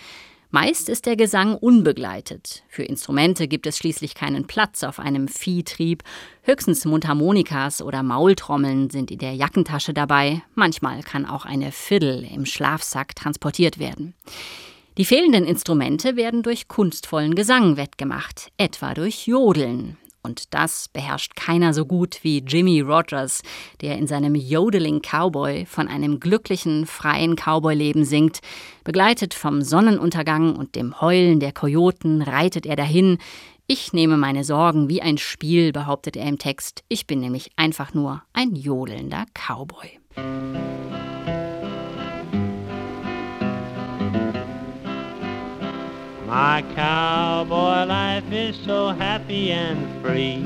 Meist 0.51 0.89
ist 0.89 1.05
der 1.05 1.15
Gesang 1.15 1.53
unbegleitet. 1.53 2.63
Für 2.69 2.81
Instrumente 2.81 3.47
gibt 3.47 3.67
es 3.67 3.77
schließlich 3.77 4.15
keinen 4.15 4.47
Platz 4.47 4.83
auf 4.83 4.99
einem 4.99 5.27
Viehtrieb. 5.27 6.01
Höchstens 6.41 6.85
Mundharmonikas 6.85 7.83
oder 7.83 8.01
Maultrommeln 8.01 8.89
sind 8.89 9.11
in 9.11 9.19
der 9.19 9.35
Jackentasche 9.35 9.93
dabei. 9.93 10.41
Manchmal 10.55 11.03
kann 11.03 11.27
auch 11.27 11.45
eine 11.45 11.71
Fiddle 11.71 12.27
im 12.27 12.47
Schlafsack 12.47 13.15
transportiert 13.15 13.77
werden. 13.77 14.15
Die 14.97 15.05
fehlenden 15.05 15.45
Instrumente 15.45 16.15
werden 16.15 16.41
durch 16.41 16.67
kunstvollen 16.67 17.35
Gesang 17.35 17.77
wettgemacht, 17.77 18.51
etwa 18.57 18.95
durch 18.95 19.27
Jodeln. 19.27 19.97
Und 20.29 20.53
das 20.53 20.89
beherrscht 20.89 21.35
keiner 21.35 21.73
so 21.73 21.87
gut 21.87 22.19
wie 22.21 22.43
Jimmy 22.45 22.81
Rogers, 22.81 23.41
der 23.81 23.97
in 23.97 24.05
seinem 24.05 24.35
Yodeling 24.35 25.01
Cowboy 25.01 25.65
von 25.65 25.87
einem 25.87 26.19
glücklichen, 26.19 26.85
freien 26.85 27.35
Cowboyleben 27.35 28.05
singt. 28.05 28.41
Begleitet 28.83 29.33
vom 29.33 29.63
Sonnenuntergang 29.63 30.55
und 30.55 30.75
dem 30.75 31.01
Heulen 31.01 31.39
der 31.39 31.51
Kojoten 31.51 32.21
reitet 32.21 32.67
er 32.67 32.75
dahin. 32.75 33.17
Ich 33.65 33.91
nehme 33.91 34.17
meine 34.17 34.43
Sorgen 34.43 34.87
wie 34.87 35.01
ein 35.01 35.17
Spiel, 35.17 35.71
behauptet 35.71 36.15
er 36.15 36.27
im 36.27 36.37
Text. 36.37 36.83
Ich 36.89 37.07
bin 37.07 37.21
nämlich 37.21 37.49
einfach 37.55 37.95
nur 37.95 38.21
ein 38.31 38.53
jodelnder 38.55 39.25
Cowboy. 39.33 39.89
My 46.29 46.63
cowboy 46.75 47.85
life 47.85 48.31
is 48.31 48.55
so 48.63 48.89
happy 48.89 49.51
and 49.51 49.99
free. 50.03 50.45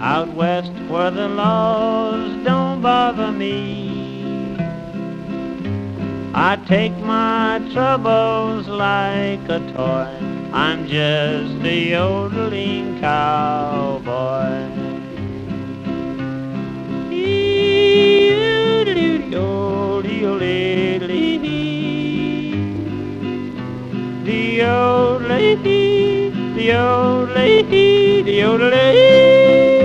Out 0.00 0.32
west 0.32 0.72
where 0.88 1.10
the 1.10 1.28
laws 1.28 2.32
don't 2.46 2.80
bother 2.80 3.30
me. 3.30 4.56
I 6.32 6.56
take 6.66 6.96
my 6.96 7.60
troubles 7.74 8.66
like 8.68 9.46
a 9.50 9.60
toy. 9.76 10.16
I'm 10.54 10.88
just 10.88 11.62
a 11.66 11.90
yodeling 11.90 13.00
cowboy. 13.00 14.68
The 24.58 24.68
old 24.68 25.22
lady, 25.22 26.30
the 26.56 26.76
old 26.76 27.28
lady, 27.28 28.22
the 28.22 28.42
old 28.42 28.60
lady. 28.60 29.78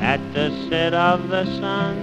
At 0.00 0.20
the 0.32 0.50
set 0.68 0.94
of 0.94 1.28
the 1.28 1.44
sun, 1.58 1.96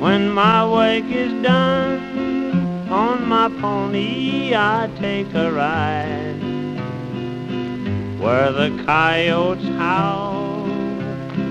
when 0.00 0.28
my 0.28 0.70
work 0.70 1.04
is 1.04 1.32
done, 1.42 2.90
on 2.90 3.26
my 3.26 3.48
pony 3.58 4.54
I 4.54 4.90
take 5.00 5.32
a 5.32 5.50
ride. 5.50 6.42
Where 8.20 8.52
the 8.52 8.82
coyotes 8.84 9.64
howl 9.78 10.66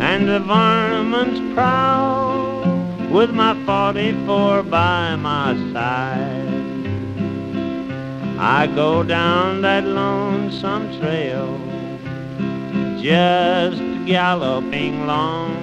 and 0.10 0.30
the 0.30 0.40
varmints 0.40 1.42
prowl 1.56 2.62
with 3.10 3.32
my 3.32 3.56
44 3.66 4.62
by 4.62 5.16
my 5.16 5.56
side. 5.74 6.53
I 8.46 8.68
go 8.68 9.04
down 9.04 9.62
that 9.62 9.86
lonesome 9.86 11.00
trail, 11.00 11.58
just 13.02 13.82
galloping 14.06 15.08
long. 15.08 15.56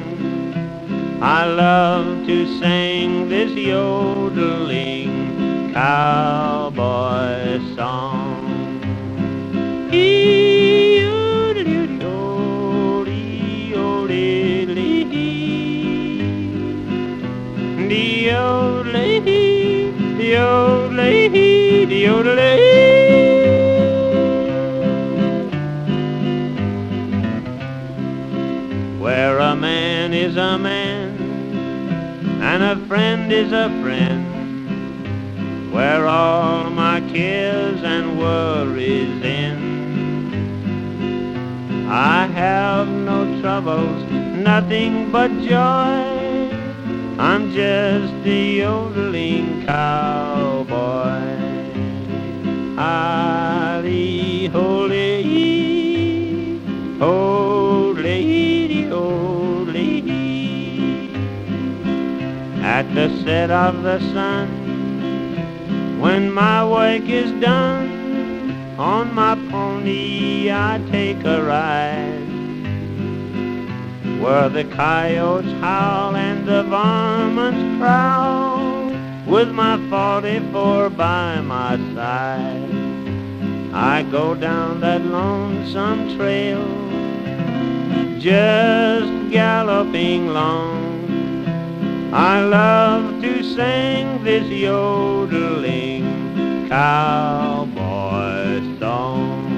I 1.21 1.45
love 1.45 2.27
to 2.27 2.59
sing 2.59 3.29
this 3.29 3.53
yodeling 3.53 5.11
cowboy 5.75 7.61
song. 7.77 8.81
The 17.91 18.31
old 18.33 18.87
lady, 18.87 19.91
the 20.17 20.37
old 20.39 20.95
lady, 20.95 21.50
Where 28.99 29.39
a 29.39 29.57
man 29.57 30.13
is 30.13 30.37
a 30.37 30.59
man 30.59 31.17
and 32.43 32.63
a 32.63 32.77
friend 32.87 33.33
is 33.33 33.53
a 33.53 33.71
friend. 33.81 35.73
Where 35.73 36.07
all 36.07 36.69
my 36.69 37.01
cares 37.13 37.83
and 37.83 38.19
worries 38.19 39.25
end. 39.25 40.35
I 41.91 42.27
have 42.27 42.89
no 42.89 43.41
troubles, 43.41 44.05
nothing 44.37 45.11
but 45.11 45.31
joy. 45.41 46.51
I'm 47.19 47.53
just 47.53 48.27
a 48.27 48.57
yodeling 48.59 49.65
cowboy. 49.65 51.40
Ali, 52.81 54.47
holy, 54.47 55.29
old 56.99 57.99
lady, 57.99 58.91
old 58.91 59.69
lady. 59.69 61.13
At 62.63 62.95
the 62.95 63.11
set 63.23 63.51
of 63.51 63.83
the 63.83 63.99
sun, 64.15 64.49
when 66.01 66.33
my 66.33 66.67
work 66.67 67.07
is 67.07 67.31
done, 67.33 67.91
on 68.79 69.15
my 69.15 69.35
pony 69.51 70.51
I 70.51 70.81
take 70.91 71.23
a 71.23 71.45
ride 71.45 72.31
where 74.23 74.49
the 74.49 74.65
coyotes 74.65 75.53
howl 75.61 76.17
and 76.17 76.49
the 76.49 76.63
varmints 76.63 77.79
prowl 77.79 78.71
with 79.27 79.51
my 79.53 79.77
44 79.89 80.91
by 80.91 81.41
my 81.41 81.77
side. 81.95 82.70
I 83.83 84.03
go 84.03 84.35
down 84.35 84.81
that 84.81 85.03
lonesome 85.07 86.15
trail 86.15 86.61
just 88.19 89.33
galloping 89.33 90.35
long. 90.35 92.13
I 92.13 92.45
love 92.45 93.23
to 93.23 93.43
sing 93.43 94.23
this 94.23 94.47
yodeling 94.51 96.05
cowboy 96.69 98.61
song. 98.79 99.49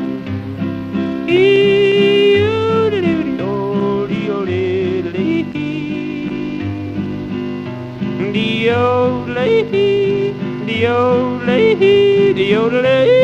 The 8.33 8.71
old 8.71 9.31
lady, 9.31 10.31
the 10.65 10.87
old 10.87 11.43
lady, 11.43 12.33
the 12.33 12.55
old 12.55 12.73
lady. 12.73 13.22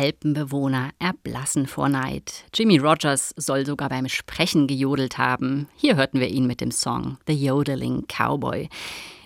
Alpenbewohner 0.00 0.92
erblassen 0.98 1.66
vor 1.66 1.90
Neid. 1.90 2.44
Jimmy 2.54 2.78
Rogers 2.78 3.34
soll 3.36 3.66
sogar 3.66 3.90
beim 3.90 4.08
Sprechen 4.08 4.66
gejodelt 4.66 5.18
haben. 5.18 5.68
Hier 5.76 5.94
hörten 5.96 6.20
wir 6.20 6.28
ihn 6.28 6.46
mit 6.46 6.62
dem 6.62 6.70
Song 6.70 7.18
The 7.26 7.34
Yodeling 7.34 8.06
Cowboy. 8.08 8.70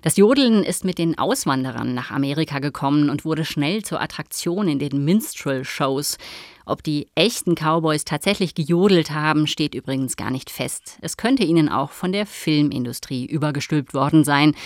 Das 0.03 0.17
Jodeln 0.17 0.65
ist 0.65 0.85
mit 0.85 0.99
den 0.99 1.17
Auswanderern 1.17 1.95
nach 1.95 2.11
Amerika 2.11 2.59
gekommen 2.59 3.09
und 3.09 3.25
wurde 3.25 3.45
schnell 3.45 3.85
zur 3.85 4.03
Attraktion 4.03 4.67
in 4.67 4.81
den 4.81 5.05
Minstrel-Shows. 5.05 6.19
Ob 6.67 6.83
die 6.83 7.07
echten 7.15 7.55
Cowboys 7.55 8.05
tatsächlich 8.05 8.57
gejodelt 8.57 9.13
haben, 9.13 9.47
steht 9.47 9.77
übrigens 9.77 10.17
gar 10.17 10.33
nicht 10.33 10.51
fest. 10.51 10.99
Es 11.03 11.17
könnte 11.17 11.45
ihnen 11.45 11.69
auch 11.69 11.93
von 11.93 12.11
der 12.11 12.27
Filmindustrie 12.27 13.25
übergestülpt 13.27 13.95
worden 13.95 14.25
sein. 14.25 14.57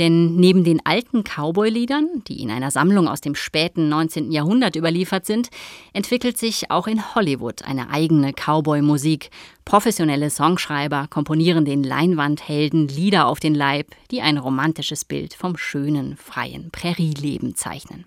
Denn 0.00 0.34
neben 0.36 0.64
den 0.64 0.84
alten 0.86 1.24
Cowboy-Liedern, 1.24 2.22
die 2.26 2.40
in 2.40 2.50
einer 2.50 2.70
Sammlung 2.70 3.06
aus 3.06 3.20
dem 3.20 3.34
späten 3.34 3.90
19. 3.90 4.32
Jahrhundert 4.32 4.74
überliefert 4.74 5.26
sind, 5.26 5.50
entwickelt 5.92 6.38
sich 6.38 6.70
auch 6.70 6.86
in 6.86 7.14
Hollywood 7.14 7.62
eine 7.64 7.90
eigene 7.90 8.32
Cowboy-Musik. 8.32 9.28
Professionelle 9.66 10.30
Songschreiber 10.30 11.06
komponieren 11.10 11.66
den 11.66 11.84
Leinwandhelden 11.84 12.88
Lieder 12.88 13.26
auf 13.26 13.40
den 13.40 13.54
Leib, 13.54 13.88
die 14.10 14.22
ein 14.22 14.38
romantisches 14.38 15.04
Bild 15.04 15.34
vom 15.34 15.58
schönen, 15.58 16.16
freien 16.16 16.70
Prärieleben 16.70 17.54
zeichnen. 17.54 18.06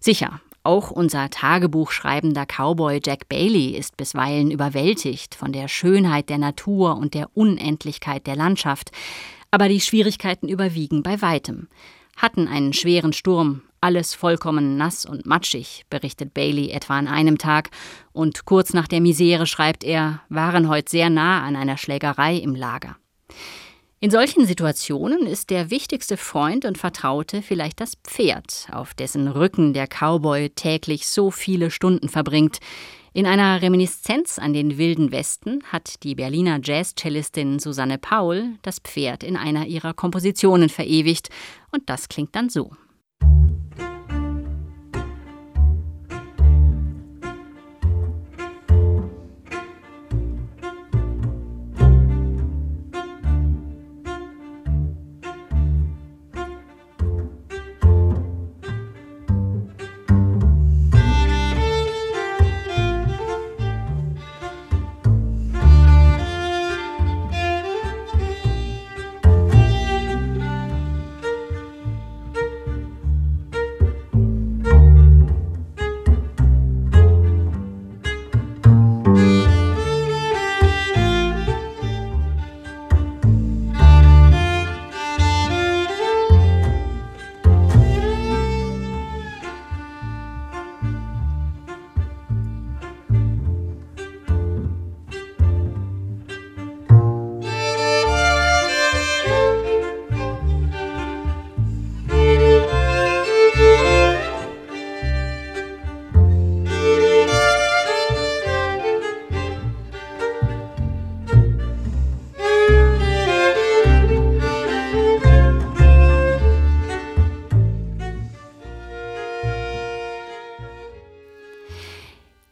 Sicher, 0.00 0.40
auch 0.64 0.90
unser 0.90 1.30
Tagebuchschreibender 1.30 2.44
Cowboy 2.44 3.00
Jack 3.02 3.28
Bailey 3.28 3.76
ist 3.76 3.96
bisweilen 3.96 4.50
überwältigt 4.50 5.36
von 5.36 5.52
der 5.52 5.68
Schönheit 5.68 6.28
der 6.28 6.38
Natur 6.38 6.96
und 6.96 7.14
der 7.14 7.28
Unendlichkeit 7.34 8.26
der 8.26 8.34
Landschaft. 8.34 8.90
Aber 9.50 9.68
die 9.68 9.80
Schwierigkeiten 9.80 10.48
überwiegen 10.48 11.02
bei 11.02 11.22
weitem. 11.22 11.68
Hatten 12.16 12.48
einen 12.48 12.72
schweren 12.72 13.12
Sturm, 13.12 13.62
alles 13.80 14.14
vollkommen 14.14 14.76
nass 14.76 15.06
und 15.06 15.24
matschig, 15.24 15.84
berichtet 15.88 16.34
Bailey 16.34 16.70
etwa 16.70 16.98
an 16.98 17.06
einem 17.06 17.38
Tag, 17.38 17.70
und 18.12 18.44
kurz 18.44 18.72
nach 18.72 18.88
der 18.88 19.00
Misere 19.00 19.46
schreibt 19.46 19.84
er, 19.84 20.20
waren 20.28 20.68
heute 20.68 20.90
sehr 20.90 21.10
nah 21.10 21.44
an 21.44 21.54
einer 21.54 21.76
Schlägerei 21.76 22.36
im 22.36 22.54
Lager. 22.54 22.96
In 24.00 24.10
solchen 24.10 24.46
Situationen 24.46 25.26
ist 25.26 25.50
der 25.50 25.70
wichtigste 25.70 26.16
Freund 26.16 26.64
und 26.64 26.78
Vertraute 26.78 27.42
vielleicht 27.42 27.80
das 27.80 27.94
Pferd, 28.04 28.68
auf 28.70 28.94
dessen 28.94 29.26
Rücken 29.26 29.72
der 29.72 29.88
Cowboy 29.88 30.50
täglich 30.50 31.08
so 31.08 31.32
viele 31.32 31.72
Stunden 31.72 32.08
verbringt, 32.08 32.58
in 33.18 33.26
einer 33.26 33.60
Reminiszenz 33.62 34.38
an 34.38 34.52
den 34.52 34.78
Wilden 34.78 35.10
Westen 35.10 35.64
hat 35.72 36.04
die 36.04 36.14
Berliner 36.14 36.60
Jazz-Cellistin 36.62 37.58
Susanne 37.58 37.98
Paul 37.98 38.54
das 38.62 38.78
Pferd 38.78 39.24
in 39.24 39.36
einer 39.36 39.66
ihrer 39.66 39.92
Kompositionen 39.92 40.68
verewigt 40.68 41.28
und 41.72 41.90
das 41.90 42.08
klingt 42.08 42.36
dann 42.36 42.48
so. 42.48 42.70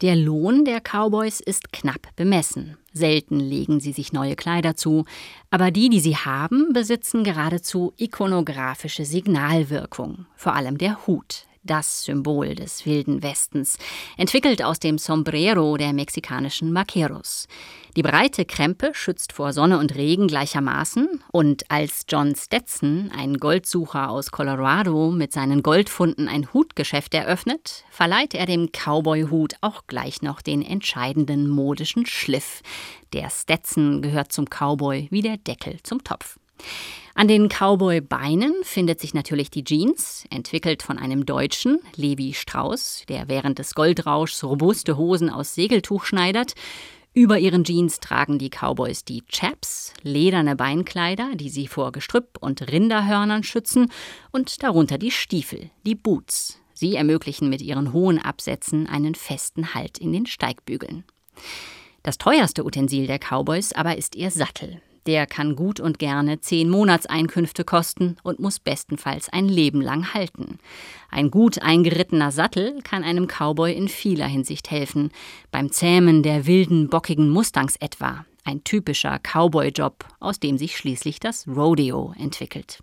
Der 0.06 0.14
Lohn 0.14 0.64
der 0.64 0.80
Cowboys 0.80 1.40
ist 1.40 1.72
knapp 1.72 2.14
bemessen. 2.14 2.76
Selten 2.92 3.40
legen 3.40 3.80
sie 3.80 3.90
sich 3.90 4.12
neue 4.12 4.36
Kleider 4.36 4.76
zu, 4.76 5.04
aber 5.50 5.72
die, 5.72 5.88
die 5.88 5.98
sie 5.98 6.14
haben, 6.14 6.72
besitzen 6.72 7.24
geradezu 7.24 7.92
ikonografische 7.96 9.04
Signalwirkung. 9.04 10.26
Vor 10.36 10.54
allem 10.54 10.78
der 10.78 11.08
Hut, 11.08 11.48
das 11.66 12.04
Symbol 12.04 12.54
des 12.54 12.86
wilden 12.86 13.22
Westens, 13.22 13.78
entwickelt 14.16 14.62
aus 14.62 14.78
dem 14.78 14.98
Sombrero 14.98 15.76
der 15.76 15.92
mexikanischen 15.92 16.72
Maqueros. 16.72 17.48
Die 17.96 18.02
breite 18.02 18.44
Krempe 18.44 18.90
schützt 18.92 19.32
vor 19.32 19.52
Sonne 19.52 19.78
und 19.78 19.94
Regen 19.94 20.28
gleichermaßen 20.28 21.22
und 21.32 21.70
als 21.70 22.04
John 22.08 22.34
Stetson, 22.34 23.10
ein 23.16 23.38
Goldsucher 23.38 24.10
aus 24.10 24.30
Colorado, 24.30 25.10
mit 25.10 25.32
seinen 25.32 25.62
Goldfunden 25.62 26.28
ein 26.28 26.52
Hutgeschäft 26.52 27.14
eröffnet, 27.14 27.84
verleiht 27.90 28.34
er 28.34 28.44
dem 28.44 28.70
Cowboy-Hut 28.70 29.54
auch 29.62 29.86
gleich 29.86 30.20
noch 30.20 30.42
den 30.42 30.60
entscheidenden 30.60 31.48
modischen 31.48 32.06
Schliff. 32.06 32.62
Der 33.14 33.30
Stetson 33.30 34.02
gehört 34.02 34.30
zum 34.30 34.44
Cowboy 34.44 35.08
wie 35.10 35.22
der 35.22 35.38
Deckel 35.38 35.82
zum 35.82 36.04
Topf. 36.04 36.38
An 37.18 37.28
den 37.28 37.48
Cowboy-Beinen 37.48 38.56
findet 38.62 39.00
sich 39.00 39.14
natürlich 39.14 39.50
die 39.50 39.64
Jeans, 39.64 40.26
entwickelt 40.28 40.82
von 40.82 40.98
einem 40.98 41.24
Deutschen, 41.24 41.78
Levi 41.94 42.34
Strauss, 42.34 43.04
der 43.08 43.26
während 43.26 43.58
des 43.58 43.74
Goldrauschs 43.74 44.44
robuste 44.44 44.98
Hosen 44.98 45.30
aus 45.30 45.54
Segeltuch 45.54 46.04
schneidert. 46.04 46.52
Über 47.14 47.38
ihren 47.38 47.64
Jeans 47.64 48.00
tragen 48.00 48.38
die 48.38 48.50
Cowboys 48.50 49.02
die 49.02 49.24
Chaps, 49.28 49.94
lederne 50.02 50.56
Beinkleider, 50.56 51.30
die 51.36 51.48
sie 51.48 51.68
vor 51.68 51.90
Gestrüpp 51.90 52.36
und 52.40 52.70
Rinderhörnern 52.70 53.44
schützen, 53.44 53.90
und 54.30 54.62
darunter 54.62 54.98
die 54.98 55.10
Stiefel, 55.10 55.70
die 55.86 55.94
Boots. 55.94 56.60
Sie 56.74 56.96
ermöglichen 56.96 57.48
mit 57.48 57.62
ihren 57.62 57.94
hohen 57.94 58.18
Absätzen 58.18 58.86
einen 58.86 59.14
festen 59.14 59.72
Halt 59.72 59.96
in 59.96 60.12
den 60.12 60.26
Steigbügeln. 60.26 61.04
Das 62.02 62.18
teuerste 62.18 62.66
Utensil 62.66 63.06
der 63.06 63.18
Cowboys 63.18 63.72
aber 63.72 63.96
ist 63.96 64.16
ihr 64.16 64.30
Sattel, 64.30 64.82
der 65.06 65.26
kann 65.26 65.56
gut 65.56 65.80
und 65.80 65.98
gerne 65.98 66.40
zehn 66.40 66.68
Monatseinkünfte 66.68 67.64
kosten 67.64 68.16
und 68.22 68.40
muss 68.40 68.58
bestenfalls 68.58 69.28
ein 69.28 69.48
Leben 69.48 69.80
lang 69.80 70.14
halten. 70.14 70.58
Ein 71.10 71.30
gut 71.30 71.62
eingerittener 71.62 72.32
Sattel 72.32 72.80
kann 72.82 73.04
einem 73.04 73.26
Cowboy 73.26 73.72
in 73.72 73.88
vieler 73.88 74.26
Hinsicht 74.26 74.70
helfen. 74.70 75.10
Beim 75.50 75.70
Zähmen 75.72 76.22
der 76.22 76.46
wilden, 76.46 76.88
bockigen 76.88 77.30
Mustangs 77.30 77.76
etwa. 77.76 78.26
Ein 78.44 78.62
typischer 78.62 79.18
Cowboy-Job, 79.18 80.04
aus 80.20 80.38
dem 80.38 80.58
sich 80.58 80.76
schließlich 80.76 81.18
das 81.20 81.48
Rodeo 81.48 82.14
entwickelt. 82.18 82.80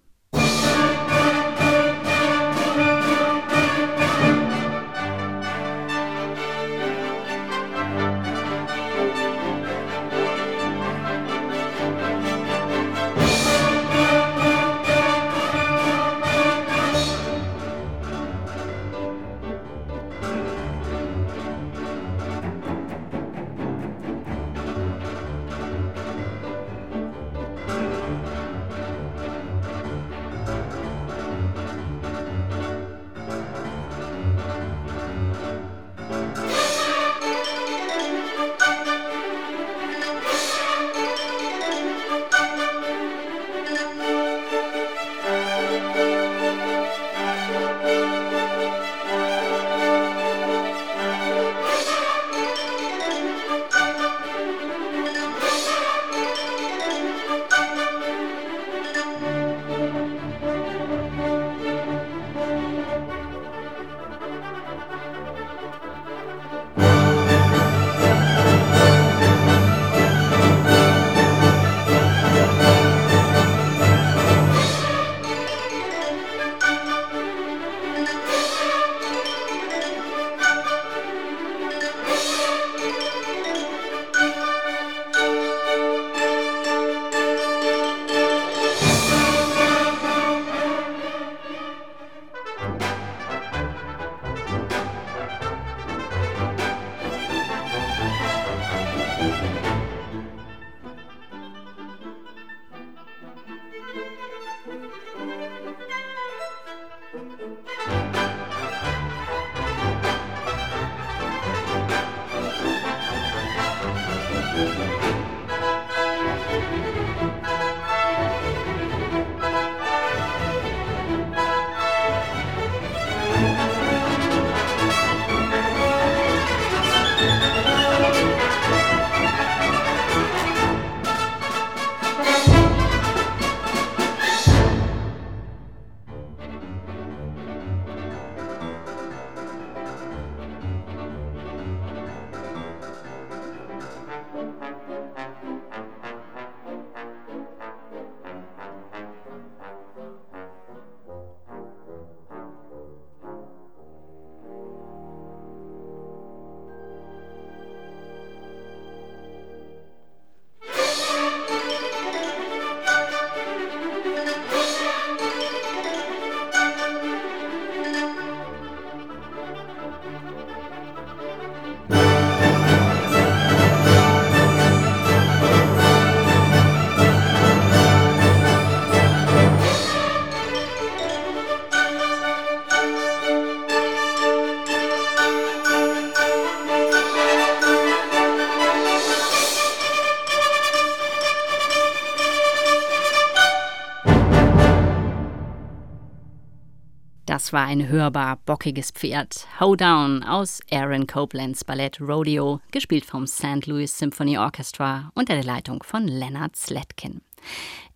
War 197.54 197.66
ein 197.66 197.88
hörbar 197.88 198.40
bockiges 198.48 198.90
Pferd. 198.90 199.48
How 199.60 199.78
Down 199.78 200.24
aus 200.24 200.60
Aaron 200.72 201.06
Copelands 201.06 201.64
Ballett 201.64 202.02
Rodeo, 202.02 202.60
gespielt 202.72 203.06
vom 203.06 203.28
St. 203.28 203.68
Louis 203.68 203.96
Symphony 203.96 204.40
Orchestra 204.40 205.12
unter 205.14 205.36
der 205.36 205.44
Leitung 205.44 205.84
von 205.84 206.08
Leonard 206.08 206.56
Sletkin. 206.56 207.22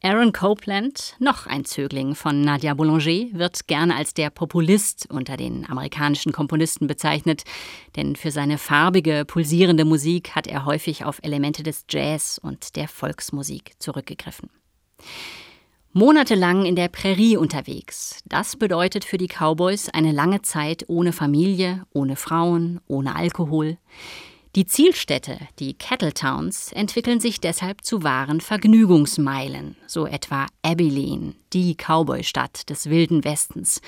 Aaron 0.03 0.32
Copeland, 0.32 1.16
noch 1.20 1.47
ein 1.47 1.66
Zögling 1.66 2.14
von 2.14 2.41
Nadia 2.41 2.76
Boulanger, 2.76 3.34
wird 3.34 3.68
gerne 3.68 3.95
als 3.95 4.14
der 4.14 4.30
Populist 4.30 5.10
unter 5.10 5.38
den 5.38 5.68
amerikanischen 5.68 6.32
Komponisten 6.32 6.86
bezeichnet, 6.86 7.41
denn 7.95 8.16
für 8.16 8.30
seine 8.30 8.60
farbige, 8.60 9.26
pulsierende 9.26 9.86
Musik 9.86 10.36
hat 10.36 10.45
er 10.45 10.66
häufig 10.66 11.03
auf 11.03 11.20
Elemente 11.24 11.64
des 11.64 11.86
Jazz 11.89 12.39
und 12.41 12.76
der 12.76 12.88
Volksmusik 12.88 13.74
zurückgegriffen. 13.80 14.51
Monatelang 15.98 16.64
in 16.66 16.76
der 16.76 16.89
Prärie 16.89 17.38
unterwegs. 17.38 18.22
Das 18.26 18.56
bedeutet 18.56 19.04
für 19.04 19.18
die 19.18 19.28
Cowboys 19.28 19.89
eine 19.89 20.12
lange 20.12 20.43
Zeit 20.43 20.86
ohne 20.89 21.12
Familie, 21.12 21.88
ohne 21.91 22.16
Frauen, 22.16 22.80
ohne 22.86 23.16
Alkohol. 23.16 23.80
Die 24.56 24.68
Zielstädte, 24.68 25.39
die 25.58 25.74
Cattle 25.74 26.14
Towns, 26.14 26.72
entwickeln 26.72 27.20
sich 27.20 27.41
deshalb 27.41 27.84
zu 27.84 28.04
wahren 28.04 28.41
Vergnügungsmeilen, 28.41 29.76
so 29.88 30.06
etwa 30.06 30.45
Abilene, 30.62 31.34
die 31.54 31.74
Cowboystadt 31.74 32.70
des 32.70 32.91
wilden 32.91 33.24
Westens. 33.24 33.82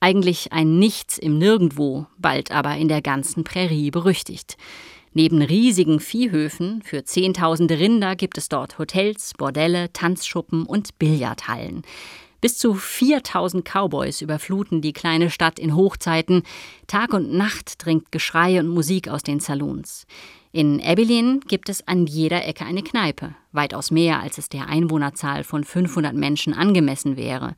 Eigentlich 0.00 0.54
ein 0.54 0.78
Nichts 0.78 1.18
im 1.18 1.36
Nirgendwo, 1.36 2.06
bald 2.16 2.52
aber 2.52 2.78
in 2.78 2.88
der 2.88 3.02
ganzen 3.02 3.44
Prärie 3.44 3.90
berüchtigt. 3.90 4.56
Neben 5.12 5.42
riesigen 5.42 5.98
Viehhöfen 5.98 6.82
für 6.82 7.04
Zehntausende 7.04 7.78
Rinder 7.80 8.14
gibt 8.14 8.38
es 8.38 8.48
dort 8.48 8.78
Hotels, 8.78 9.32
Bordelle, 9.36 9.92
Tanzschuppen 9.92 10.64
und 10.64 10.98
Billardhallen. 11.00 11.82
Bis 12.40 12.56
zu 12.56 12.74
4000 12.74 13.64
Cowboys 13.64 14.22
überfluten 14.22 14.80
die 14.80 14.92
kleine 14.92 15.30
Stadt 15.30 15.58
in 15.58 15.74
Hochzeiten. 15.74 16.44
Tag 16.86 17.12
und 17.12 17.32
Nacht 17.32 17.84
dringt 17.84 18.12
Geschrei 18.12 18.60
und 18.60 18.68
Musik 18.68 19.08
aus 19.08 19.22
den 19.22 19.40
Saloons. 19.40 20.06
In 20.52 20.80
Abilene 20.82 21.40
gibt 21.40 21.68
es 21.68 21.86
an 21.86 22.06
jeder 22.06 22.46
Ecke 22.46 22.64
eine 22.64 22.82
Kneipe, 22.82 23.34
weitaus 23.52 23.90
mehr 23.90 24.20
als 24.20 24.38
es 24.38 24.48
der 24.48 24.68
Einwohnerzahl 24.68 25.44
von 25.44 25.64
500 25.64 26.14
Menschen 26.14 26.54
angemessen 26.54 27.16
wäre. 27.16 27.56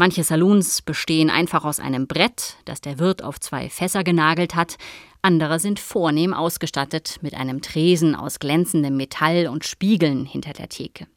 Manche 0.00 0.22
Saloons 0.22 0.80
bestehen 0.80 1.28
einfach 1.28 1.64
aus 1.64 1.80
einem 1.80 2.06
Brett, 2.06 2.54
das 2.64 2.80
der 2.80 3.00
Wirt 3.00 3.24
auf 3.24 3.40
zwei 3.40 3.68
Fässer 3.68 4.04
genagelt 4.04 4.54
hat, 4.54 4.76
andere 5.22 5.58
sind 5.58 5.80
vornehm 5.80 6.32
ausgestattet 6.32 7.18
mit 7.20 7.34
einem 7.34 7.62
Tresen 7.62 8.14
aus 8.14 8.38
glänzendem 8.38 8.96
Metall 8.96 9.48
und 9.48 9.64
Spiegeln 9.64 10.24
hinter 10.24 10.52
der 10.52 10.68
Theke. 10.68 11.08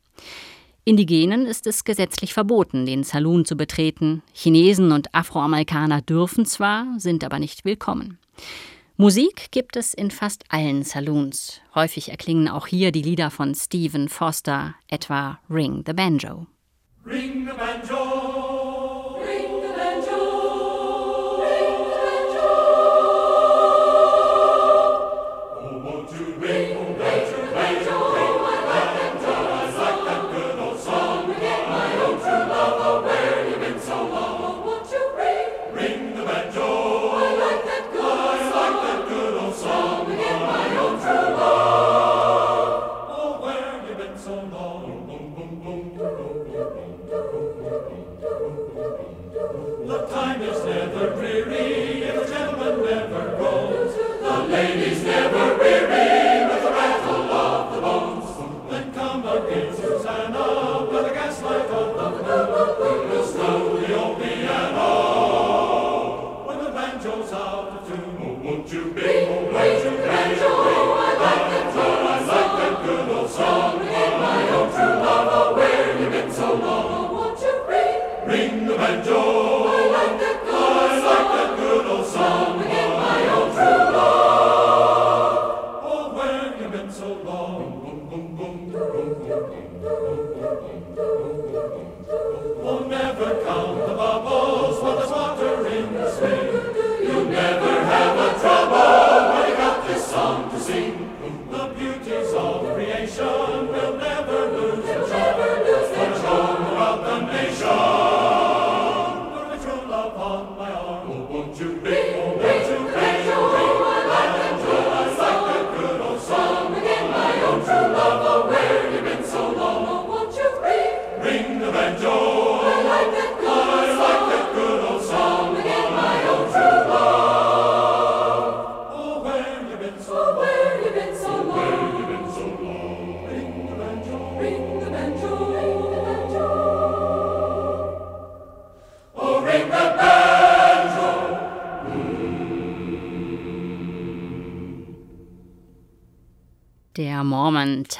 Indigenen 0.83 1.45
ist 1.45 1.67
es 1.67 1.83
gesetzlich 1.83 2.33
verboten, 2.33 2.87
den 2.87 3.03
Saloon 3.03 3.45
zu 3.45 3.55
betreten. 3.55 4.23
Chinesen 4.33 4.91
und 4.91 5.13
Afroamerikaner 5.13 6.01
dürfen 6.01 6.47
zwar, 6.47 6.87
sind 6.97 7.23
aber 7.23 7.37
nicht 7.37 7.65
willkommen. 7.65 8.17
Musik 8.97 9.51
gibt 9.51 9.75
es 9.75 9.93
in 9.93 10.09
fast 10.09 10.43
allen 10.49 10.81
Saloons. 10.81 11.61
Häufig 11.75 12.09
erklingen 12.09 12.47
auch 12.47 12.65
hier 12.65 12.91
die 12.91 13.03
Lieder 13.03 13.29
von 13.29 13.53
Stephen 13.53 14.09
Foster, 14.09 14.73
etwa 14.87 15.37
Ring 15.51 15.83
the 15.85 15.93
Banjo. 15.93 16.47
Ring 17.05 17.45
the 17.45 17.53
Banjo! 17.55 18.30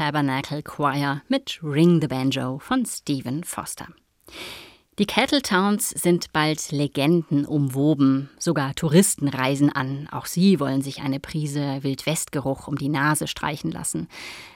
Tabernacle 0.02 0.64
Choir 0.64 1.22
mit 1.28 1.60
Ring 1.62 2.02
the 2.02 2.08
Banjo 2.08 2.58
von 2.58 2.88
Stephen 2.88 3.43
Foster. 3.43 3.86
Die 4.97 5.06
Cattle 5.06 5.43
Towns 5.43 5.91
sind 5.91 6.34
bald 6.34 6.72
Legenden 6.72 7.45
umwoben. 7.45 8.32
Sogar 8.39 8.74
Touristen 8.74 9.28
reisen 9.28 9.72
an. 9.72 10.10
Auch 10.12 10.26
sie 10.26 10.60
wollen 10.60 10.82
sich 10.82 11.04
eine 11.04 11.20
Prise 11.20 11.84
Wildwestgeruch 11.84 12.68
um 12.68 12.80
die 12.80 12.89
Nase 12.89 13.28
streichen 13.28 13.72
lassen. 13.72 14.08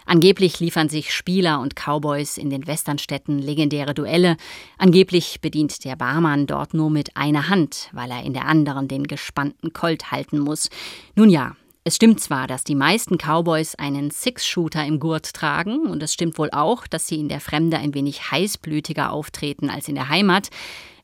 Angeblich 0.07 0.59
liefern 0.59 0.89
sich 0.89 1.13
Spieler 1.13 1.59
und 1.59 1.75
Cowboys 1.75 2.39
in 2.39 2.49
den 2.49 2.65
Westernstädten 2.65 3.37
legendäre 3.37 3.93
Duelle. 3.93 4.37
Angeblich 4.79 5.41
bedient 5.41 5.85
der 5.85 5.95
Barmann 5.95 6.47
dort 6.47 6.73
nur 6.73 6.89
mit 6.89 7.15
einer 7.15 7.49
Hand, 7.49 7.91
weil 7.93 8.09
er 8.09 8.23
in 8.23 8.33
der 8.33 8.47
anderen 8.47 8.87
den 8.87 9.03
gespannten 9.03 9.73
Colt 9.73 10.09
halten 10.11 10.39
muss. 10.39 10.71
Nun 11.13 11.29
ja, 11.29 11.55
es 11.87 11.97
stimmt 11.97 12.19
zwar, 12.19 12.47
dass 12.47 12.63
die 12.63 12.73
meisten 12.73 13.19
Cowboys 13.19 13.75
einen 13.75 14.09
Six-Shooter 14.09 14.83
im 14.83 14.99
Gurt 14.99 15.35
tragen, 15.35 15.85
und 15.85 16.01
es 16.01 16.13
stimmt 16.13 16.39
wohl 16.39 16.49
auch, 16.51 16.87
dass 16.87 17.05
sie 17.05 17.19
in 17.19 17.29
der 17.29 17.39
Fremde 17.39 17.77
ein 17.77 17.93
wenig 17.93 18.31
heißblütiger 18.31 19.11
auftreten 19.11 19.69
als 19.69 19.87
in 19.87 19.93
der 19.93 20.09
Heimat. 20.09 20.49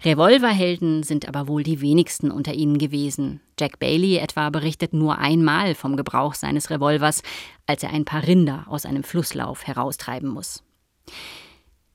Revolverhelden 0.04 1.04
sind 1.04 1.28
aber 1.28 1.48
wohl 1.48 1.62
die 1.62 1.82
wenigsten 1.82 2.32
unter 2.32 2.56
ihnen 2.56 2.80
gewesen. 2.80 3.42
Jack 3.60 3.78
Bailey 3.78 4.18
etwa 4.18 4.50
berichtet 4.50 4.92
nur 4.92 5.20
einmal 5.20 5.76
vom 5.76 5.98
Gebrauch 5.98 6.34
seines 6.34 6.72
Revolvers, 6.72 7.22
als 7.68 7.84
er 7.84 7.92
ein 7.92 8.06
paar 8.06 8.26
Rinder 8.26 8.66
aus 8.68 8.88
einem 8.88 9.04
Flusslauf 9.04 9.68
heraustreiben 9.68 10.30
muss. 10.30 10.64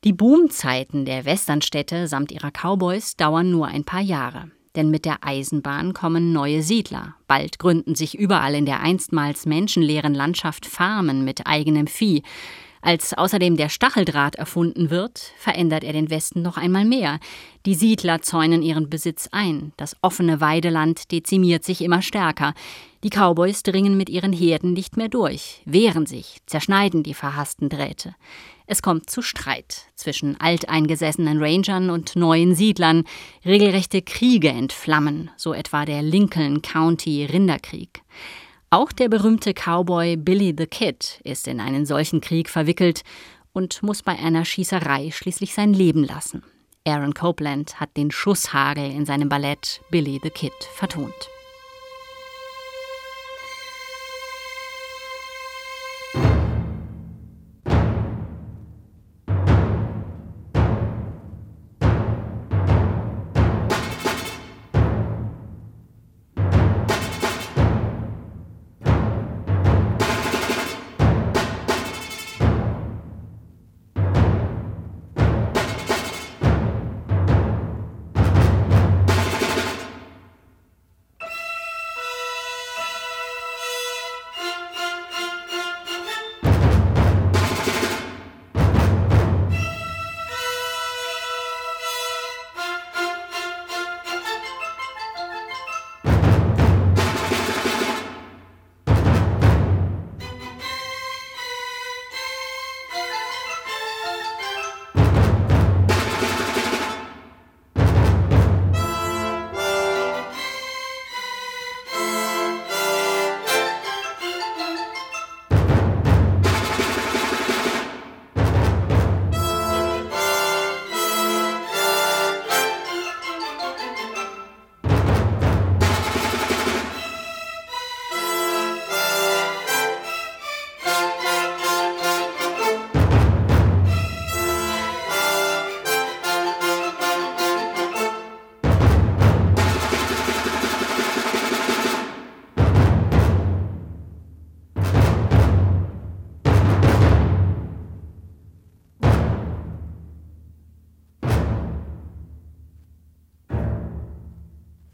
Die 0.04 0.12
Boomzeiten 0.12 1.04
der 1.04 1.24
Westernstädte 1.24 2.06
samt 2.06 2.30
ihrer 2.30 2.52
Cowboys 2.52 3.16
dauern 3.16 3.50
nur 3.50 3.66
ein 3.66 3.82
paar 3.82 4.00
Jahre. 4.00 4.52
Denn 4.76 4.90
mit 4.90 5.06
der 5.06 5.26
Eisenbahn 5.26 5.94
kommen 5.94 6.32
neue 6.32 6.62
Siedler. 6.62 7.14
Bald 7.26 7.58
gründen 7.58 7.94
sich 7.94 8.16
überall 8.16 8.54
in 8.54 8.66
der 8.66 8.80
einstmals 8.80 9.46
menschenleeren 9.46 10.14
Landschaft 10.14 10.66
Farmen 10.66 11.24
mit 11.24 11.46
eigenem 11.46 11.86
Vieh. 11.86 12.22
Als 12.82 13.14
außerdem 13.14 13.56
der 13.56 13.68
Stacheldraht 13.68 14.36
erfunden 14.36 14.90
wird, 14.90 15.32
verändert 15.38 15.82
er 15.82 15.92
den 15.92 16.08
Westen 16.08 16.42
noch 16.42 16.56
einmal 16.56 16.84
mehr. 16.84 17.18
Die 17.64 17.74
Siedler 17.74 18.22
zäunen 18.22 18.62
ihren 18.62 18.88
Besitz 18.88 19.28
ein, 19.32 19.72
das 19.76 19.96
offene 20.02 20.40
Weideland 20.40 21.10
dezimiert 21.10 21.64
sich 21.64 21.82
immer 21.82 22.00
stärker. 22.00 22.54
Die 23.02 23.10
Cowboys 23.10 23.64
dringen 23.64 23.96
mit 23.96 24.08
ihren 24.08 24.32
Herden 24.32 24.72
nicht 24.72 24.96
mehr 24.96 25.08
durch, 25.08 25.62
wehren 25.64 26.06
sich, 26.06 26.38
zerschneiden 26.46 27.02
die 27.02 27.14
verhassten 27.14 27.70
Drähte. 27.70 28.14
Es 28.66 28.82
kommt 28.82 29.08
zu 29.08 29.22
Streit 29.22 29.86
zwischen 29.94 30.40
alteingesessenen 30.40 31.42
Rangern 31.42 31.90
und 31.90 32.16
neuen 32.16 32.54
Siedlern. 32.54 33.04
Regelrechte 33.44 34.02
Kriege 34.02 34.48
entflammen, 34.48 35.30
so 35.36 35.54
etwa 35.54 35.84
der 35.84 36.02
Lincoln 36.02 36.62
County 36.62 37.24
Rinderkrieg. 37.26 38.02
Auch 38.70 38.90
der 38.90 39.08
berühmte 39.08 39.54
Cowboy 39.54 40.16
Billy 40.16 40.54
the 40.56 40.66
Kid 40.66 41.20
ist 41.22 41.46
in 41.46 41.60
einen 41.60 41.86
solchen 41.86 42.20
Krieg 42.20 42.50
verwickelt 42.50 43.02
und 43.52 43.82
muss 43.82 44.02
bei 44.02 44.18
einer 44.18 44.44
Schießerei 44.44 45.12
schließlich 45.12 45.54
sein 45.54 45.72
Leben 45.72 46.02
lassen. 46.02 46.42
Aaron 46.84 47.14
Copeland 47.14 47.80
hat 47.80 47.96
den 47.96 48.10
Schusshagel 48.10 48.90
in 48.90 49.06
seinem 49.06 49.28
Ballett 49.28 49.80
Billy 49.90 50.20
the 50.22 50.30
Kid 50.30 50.52
vertont. 50.74 51.14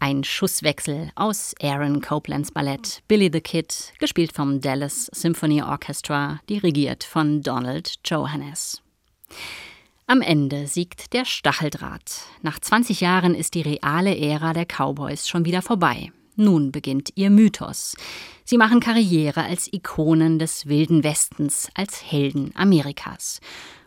Ein 0.02 0.24
Schusswechsel 0.24 1.12
aus 1.14 1.54
Aaron 1.62 2.00
Copelands 2.00 2.50
Ballett 2.50 3.04
Billy 3.06 3.30
the 3.32 3.40
Kid, 3.40 3.92
gespielt 4.00 4.32
vom 4.32 4.60
Dallas 4.60 5.06
Symphony 5.12 5.62
Orchestra, 5.62 6.40
dirigiert 6.48 7.04
von 7.04 7.40
Donald 7.40 8.00
Johannes. 8.04 8.82
Am 10.08 10.20
Ende 10.20 10.66
siegt 10.66 11.12
der 11.12 11.24
Stacheldraht. 11.24 12.24
Nach 12.42 12.58
20 12.58 13.00
Jahren 13.00 13.36
ist 13.36 13.54
die 13.54 13.62
reale 13.62 14.18
Ära 14.18 14.52
der 14.52 14.66
Cowboys 14.66 15.28
schon 15.28 15.44
wieder 15.44 15.62
vorbei. 15.62 16.10
Nun 16.34 16.72
beginnt 16.72 17.10
ihr 17.14 17.30
Mythos. 17.30 17.94
Sie 18.44 18.56
machen 18.56 18.80
Karriere 18.80 19.44
als 19.44 19.72
Ikonen 19.72 20.40
des 20.40 20.66
wilden 20.66 21.04
Westens, 21.04 21.68
als 21.76 22.10
Helden 22.10 22.50
Amerikas. 22.56 23.38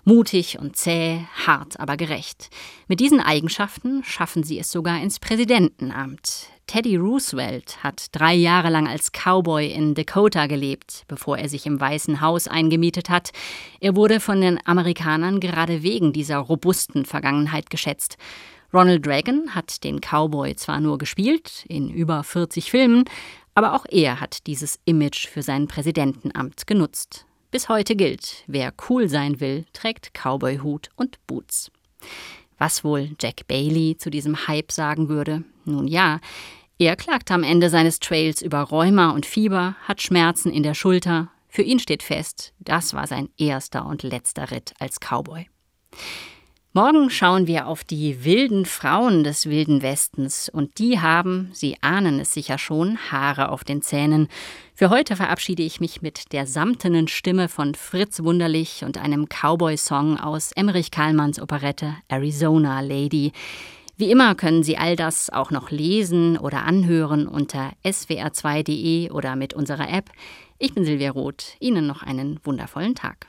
Mutig 0.07 0.59
und 0.59 0.75
zäh, 0.75 1.21
hart 1.47 1.79
aber 1.79 1.97
gerecht. 1.97 2.51
Mit 2.87 2.99
diesen 2.99 3.19
Eigenschaften 3.19 4.03
schaffen 4.03 4.43
sie 4.43 4.59
es 4.59 4.71
sogar 4.71 5.01
ins 5.01 5.19
Präsidentenamt. 5.19 6.47
Teddy 6.67 6.95
Roosevelt 6.95 7.83
hat 7.83 8.09
drei 8.11 8.35
Jahre 8.35 8.69
lang 8.69 8.87
als 8.87 9.11
Cowboy 9.11 9.65
in 9.65 9.95
Dakota 9.95 10.45
gelebt, 10.45 11.05
bevor 11.07 11.39
er 11.39 11.49
sich 11.49 11.65
im 11.65 11.79
Weißen 11.79 12.21
Haus 12.21 12.47
eingemietet 12.47 13.09
hat. 13.09 13.31
Er 13.79 13.95
wurde 13.95 14.19
von 14.19 14.41
den 14.41 14.59
Amerikanern 14.67 15.39
gerade 15.39 15.81
wegen 15.81 16.13
dieser 16.13 16.37
robusten 16.37 17.05
Vergangenheit 17.05 17.71
geschätzt. 17.71 18.17
Ronald 18.71 19.07
Reagan 19.07 19.55
hat 19.55 19.83
den 19.83 20.01
Cowboy 20.01 20.55
zwar 20.55 20.81
nur 20.81 20.99
gespielt, 20.99 21.65
in 21.67 21.89
über 21.89 22.23
40 22.23 22.69
Filmen, 22.69 23.05
aber 23.55 23.73
auch 23.73 23.87
er 23.89 24.19
hat 24.19 24.45
dieses 24.45 24.79
Image 24.85 25.27
für 25.27 25.41
sein 25.41 25.67
Präsidentenamt 25.67 26.67
genutzt. 26.67 27.25
Bis 27.55 27.69
heute 27.69 27.95
gilt, 27.95 28.43
wer 28.47 28.73
cool 28.89 29.07
sein 29.07 29.39
will, 29.39 29.63
trägt 29.71 30.11
Cowboyhut 30.13 30.89
und 30.97 31.25
Boots. 31.25 31.71
Was 32.57 32.83
wohl 32.83 33.11
Jack 33.21 33.47
Bailey 33.47 33.95
zu 33.97 34.09
diesem 34.09 34.49
Hype 34.49 34.73
sagen 34.73 35.07
würde? 35.07 35.45
Nun 35.63 35.87
ja, 35.87 36.19
er 36.79 36.97
klagt 36.97 37.31
am 37.31 37.43
Ende 37.43 37.69
seines 37.69 38.01
Trails 38.01 38.41
über 38.41 38.59
Rheuma 38.59 39.11
und 39.11 39.25
Fieber, 39.25 39.77
hat 39.83 40.01
Schmerzen 40.01 40.51
in 40.51 40.63
der 40.63 40.73
Schulter. 40.73 41.31
Für 41.47 41.61
ihn 41.61 41.79
steht 41.79 42.03
fest, 42.03 42.51
das 42.59 42.93
war 42.93 43.07
sein 43.07 43.29
erster 43.37 43.85
und 43.85 44.03
letzter 44.03 44.51
Ritt 44.51 44.73
als 44.79 44.99
Cowboy. 44.99 45.47
Morgen 46.77 47.09
schauen 47.09 47.47
wir 47.47 47.67
auf 47.67 47.85
die 47.85 48.25
wilden 48.25 48.65
Frauen 48.65 49.23
des 49.23 49.45
wilden 49.45 49.81
Westens 49.81 50.49
und 50.49 50.77
die 50.77 50.99
haben, 50.99 51.49
Sie 51.53 51.77
ahnen 51.79 52.19
es 52.19 52.33
sicher 52.33 52.57
schon, 52.57 52.97
Haare 52.97 53.47
auf 53.47 53.63
den 53.63 53.81
Zähnen. 53.81 54.27
Für 54.73 54.89
heute 54.89 55.15
verabschiede 55.15 55.63
ich 55.63 55.79
mich 55.79 56.01
mit 56.01 56.33
der 56.33 56.45
samtenen 56.45 57.07
Stimme 57.07 57.47
von 57.47 57.75
Fritz 57.75 58.21
Wunderlich 58.21 58.83
und 58.83 58.97
einem 58.97 59.29
Cowboy-Song 59.29 60.19
aus 60.19 60.51
Emmerich 60.51 60.91
Karlmanns 60.91 61.41
Operette 61.41 61.95
Arizona 62.09 62.81
Lady. 62.81 63.31
Wie 63.95 64.11
immer 64.11 64.35
können 64.35 64.61
Sie 64.61 64.77
all 64.77 64.97
das 64.97 65.29
auch 65.29 65.51
noch 65.51 65.71
lesen 65.71 66.37
oder 66.37 66.65
anhören 66.65 67.25
unter 67.25 67.71
swr2.de 67.85 69.11
oder 69.11 69.37
mit 69.37 69.53
unserer 69.53 69.89
App. 69.89 70.09
Ich 70.59 70.73
bin 70.73 70.83
Silvia 70.83 71.11
Roth. 71.11 71.55
Ihnen 71.61 71.87
noch 71.87 72.03
einen 72.03 72.41
wundervollen 72.43 72.95
Tag. 72.95 73.27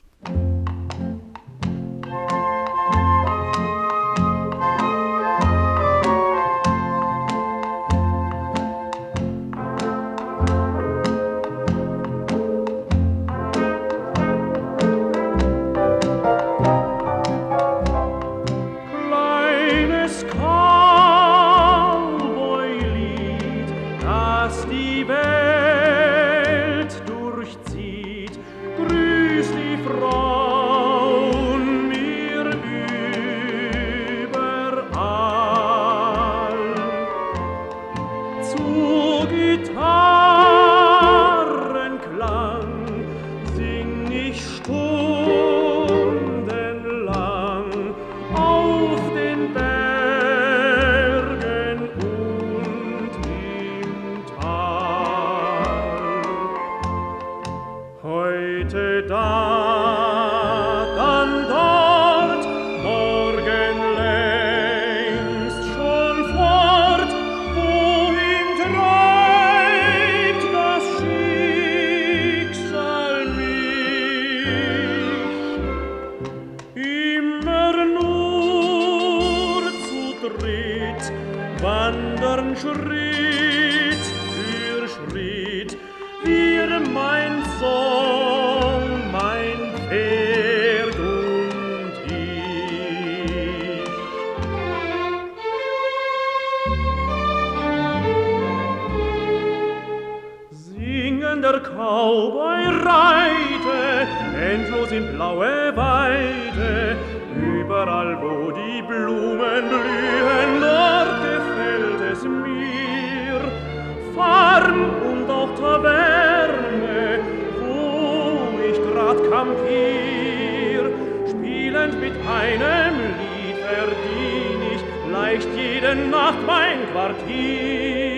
Leicht 125.36 125.48
jede 125.56 125.94
Nacht 125.94 126.38
mein 126.46 126.90
Quartier. 126.92 128.15